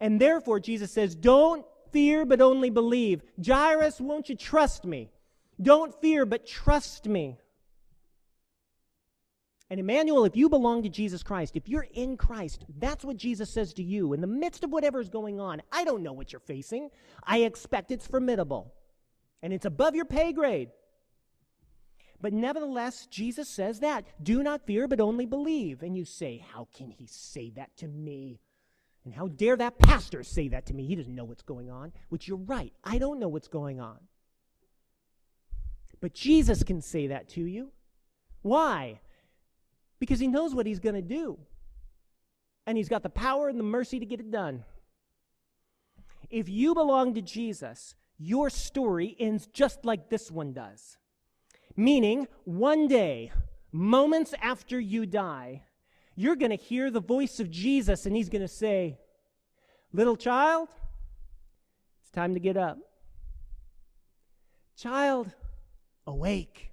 And 0.00 0.20
therefore, 0.20 0.60
Jesus 0.60 0.92
says, 0.92 1.14
Don't 1.14 1.64
fear, 1.90 2.26
but 2.26 2.40
only 2.40 2.70
believe. 2.70 3.22
Jairus, 3.44 4.00
won't 4.00 4.28
you 4.28 4.36
trust 4.36 4.84
me? 4.84 5.10
Don't 5.60 5.98
fear, 6.00 6.26
but 6.26 6.46
trust 6.46 7.06
me. 7.06 7.38
And 9.68 9.80
Emmanuel, 9.80 10.24
if 10.24 10.36
you 10.36 10.48
belong 10.48 10.82
to 10.84 10.88
Jesus 10.88 11.22
Christ, 11.22 11.56
if 11.56 11.68
you're 11.68 11.88
in 11.94 12.16
Christ, 12.16 12.64
that's 12.78 13.04
what 13.04 13.16
Jesus 13.16 13.50
says 13.50 13.72
to 13.74 13.82
you 13.82 14.12
in 14.12 14.20
the 14.20 14.26
midst 14.26 14.62
of 14.62 14.70
whatever's 14.70 15.08
going 15.08 15.40
on. 15.40 15.60
I 15.72 15.82
don't 15.82 16.02
know 16.02 16.12
what 16.12 16.32
you're 16.32 16.40
facing. 16.40 16.90
I 17.24 17.38
expect 17.38 17.90
it's 17.90 18.06
formidable 18.06 18.72
and 19.42 19.52
it's 19.52 19.64
above 19.64 19.96
your 19.96 20.04
pay 20.04 20.32
grade. 20.32 20.70
But 22.20 22.32
nevertheless, 22.32 23.06
Jesus 23.06 23.48
says 23.48 23.80
that. 23.80 24.04
Do 24.22 24.42
not 24.42 24.66
fear, 24.66 24.88
but 24.88 25.00
only 25.00 25.26
believe. 25.26 25.82
And 25.82 25.96
you 25.96 26.04
say, 26.04 26.44
How 26.52 26.68
can 26.74 26.90
he 26.90 27.06
say 27.06 27.50
that 27.56 27.76
to 27.78 27.88
me? 27.88 28.40
And 29.04 29.14
how 29.14 29.28
dare 29.28 29.56
that 29.56 29.78
pastor 29.78 30.24
say 30.24 30.48
that 30.48 30.66
to 30.66 30.74
me? 30.74 30.84
He 30.84 30.96
doesn't 30.96 31.14
know 31.14 31.24
what's 31.24 31.42
going 31.42 31.70
on. 31.70 31.92
Which 32.08 32.26
you're 32.26 32.38
right. 32.38 32.72
I 32.82 32.98
don't 32.98 33.20
know 33.20 33.28
what's 33.28 33.48
going 33.48 33.80
on. 33.80 33.98
But 36.00 36.12
Jesus 36.12 36.62
can 36.62 36.82
say 36.82 37.06
that 37.08 37.28
to 37.30 37.42
you. 37.44 37.70
Why? 38.42 39.00
Because 40.00 40.18
he 40.18 40.26
knows 40.26 40.54
what 40.54 40.66
he's 40.66 40.80
going 40.80 40.96
to 40.96 41.02
do. 41.02 41.38
And 42.66 42.76
he's 42.76 42.88
got 42.88 43.02
the 43.02 43.08
power 43.08 43.48
and 43.48 43.58
the 43.58 43.64
mercy 43.64 44.00
to 44.00 44.06
get 44.06 44.20
it 44.20 44.30
done. 44.30 44.64
If 46.28 46.48
you 46.48 46.74
belong 46.74 47.14
to 47.14 47.22
Jesus, 47.22 47.94
your 48.18 48.50
story 48.50 49.16
ends 49.20 49.46
just 49.46 49.84
like 49.84 50.10
this 50.10 50.30
one 50.30 50.52
does. 50.52 50.98
Meaning, 51.76 52.26
one 52.44 52.88
day, 52.88 53.32
moments 53.70 54.34
after 54.40 54.80
you 54.80 55.04
die, 55.06 55.62
you're 56.14 56.36
going 56.36 56.50
to 56.50 56.56
hear 56.56 56.90
the 56.90 57.00
voice 57.00 57.38
of 57.40 57.50
Jesus 57.50 58.06
and 58.06 58.16
he's 58.16 58.30
going 58.30 58.42
to 58.42 58.48
say, 58.48 58.98
Little 59.92 60.16
child, 60.16 60.68
it's 62.02 62.10
time 62.10 62.34
to 62.34 62.40
get 62.40 62.56
up. 62.56 62.78
Child, 64.76 65.30
awake. 66.06 66.70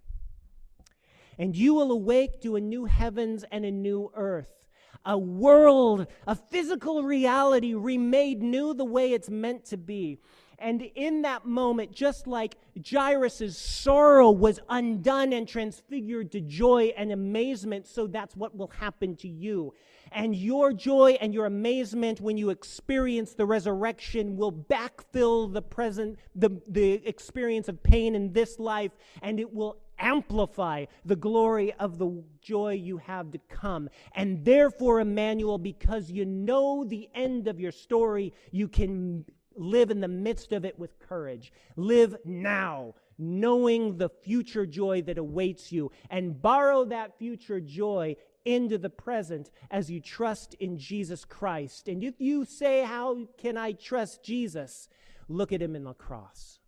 And 1.38 1.56
you 1.56 1.74
will 1.74 1.92
awake 1.92 2.42
to 2.42 2.56
a 2.56 2.62
new 2.62 2.86
heavens 2.86 3.46
and 3.52 3.66
a 3.66 3.72
new 3.72 4.12
earth 4.16 4.64
a 5.06 5.18
world, 5.18 6.08
a 6.28 6.36
physical 6.36 7.04
reality 7.04 7.74
remade 7.74 8.42
new 8.42 8.74
the 8.74 8.86
way 8.86 9.12
it's 9.12 9.30
meant 9.30 9.66
to 9.66 9.78
be. 9.78 10.20
And 10.60 10.82
in 10.96 11.24
that 11.24 11.46
moment, 11.46 11.92
just 11.92 12.28
like 12.28 12.58
Jairus' 12.90 13.58
sorrow 13.58 14.32
was 14.32 14.60
undone 14.70 15.34
and 15.34 15.48
transfigured 15.48 16.32
to 16.32 16.42
joy 16.42 16.94
and 16.96 17.12
amazement, 17.12 17.88
so 17.88 18.08
that's 18.08 18.36
what 18.36 18.56
will 18.56 18.72
happen 18.80 19.16
to 19.18 19.28
you. 19.28 19.74
And 20.12 20.36
your 20.36 20.74
joy 20.74 21.18
and 21.22 21.34
your 21.34 21.48
amazement 21.48 22.22
when 22.22 22.38
you 22.38 22.52
experience 22.52 23.34
the 23.34 23.46
resurrection 23.46 24.38
will 24.38 24.52
backfill 24.52 25.52
the 25.52 25.62
present, 25.62 26.20
the, 26.36 26.62
the 26.68 27.06
experience 27.08 27.68
of 27.68 27.82
pain 27.82 28.14
in 28.16 28.32
this 28.32 28.60
life, 28.60 28.92
and 29.22 29.40
it 29.40 29.52
will 29.52 29.78
amplify 30.00 30.86
the 31.06 31.16
glory 31.16 31.74
of 31.74 31.98
the 31.98 32.24
joy 32.42 32.74
you 32.74 32.98
have 32.98 33.32
to 33.32 33.40
come. 33.50 33.90
And 34.14 34.44
therefore, 34.44 35.00
Emmanuel, 35.00 35.58
because 35.58 36.12
you 36.12 36.26
know 36.26 36.84
the 36.84 37.10
end 37.16 37.48
of 37.48 37.60
your 37.60 37.72
story, 37.72 38.34
you 38.52 38.68
can 38.68 39.26
Live 39.56 39.92
in 39.92 40.02
the 40.02 40.08
midst 40.08 40.52
of 40.52 40.66
it 40.66 40.78
with 40.78 41.00
courage. 41.00 41.52
Live 41.76 42.16
now, 42.26 42.96
knowing 43.18 43.98
the 43.98 44.10
future 44.10 44.66
joy 44.66 45.02
that 45.04 45.18
awaits 45.18 45.72
you, 45.72 45.92
and 46.10 46.42
borrow 46.42 46.86
that 46.86 47.18
future 47.18 47.60
joy 47.60 48.16
into 48.46 48.78
the 48.78 48.90
present 48.90 49.52
as 49.72 49.90
you 49.90 50.00
trust 50.00 50.54
in 50.56 50.78
Jesus 50.78 51.26
Christ. 51.26 51.88
And 51.88 52.04
if 52.04 52.20
you 52.20 52.46
say, 52.46 52.84
How 52.84 53.28
can 53.38 53.58
I 53.58 53.72
trust 53.74 54.24
Jesus? 54.24 54.90
Look 55.28 55.52
at 55.52 55.62
him 55.62 55.76
in 55.76 55.84
the 55.84 55.94
cross. 55.94 56.60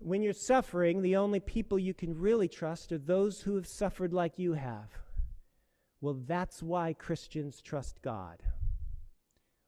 When 0.00 0.22
you're 0.22 0.32
suffering, 0.34 1.00
the 1.00 1.16
only 1.16 1.40
people 1.40 1.78
you 1.78 1.94
can 1.94 2.18
really 2.18 2.48
trust 2.48 2.92
are 2.92 2.98
those 2.98 3.40
who 3.40 3.54
have 3.56 3.66
suffered 3.66 4.12
like 4.12 4.38
you 4.38 4.52
have. 4.52 4.90
Well, 6.00 6.20
that's 6.26 6.62
why 6.62 6.92
Christians 6.92 7.62
trust 7.62 8.02
God. 8.02 8.42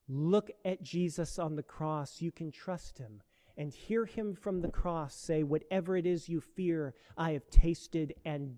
Look 0.09 0.51
at 0.65 0.83
Jesus 0.83 1.39
on 1.39 1.57
the 1.57 1.63
cross. 1.63 2.23
You 2.23 2.33
can 2.33 2.51
trust 2.51 2.99
him 2.99 3.21
and 3.59 3.75
hear 3.75 4.07
him 4.07 4.35
from 4.35 4.61
the 4.61 4.71
cross 4.71 5.15
say, 5.15 5.43
Whatever 5.43 5.97
it 5.97 6.07
is 6.07 6.29
you 6.29 6.41
fear, 6.41 6.95
I 7.17 7.33
have 7.33 7.51
tasted 7.51 8.15
and 8.25 8.57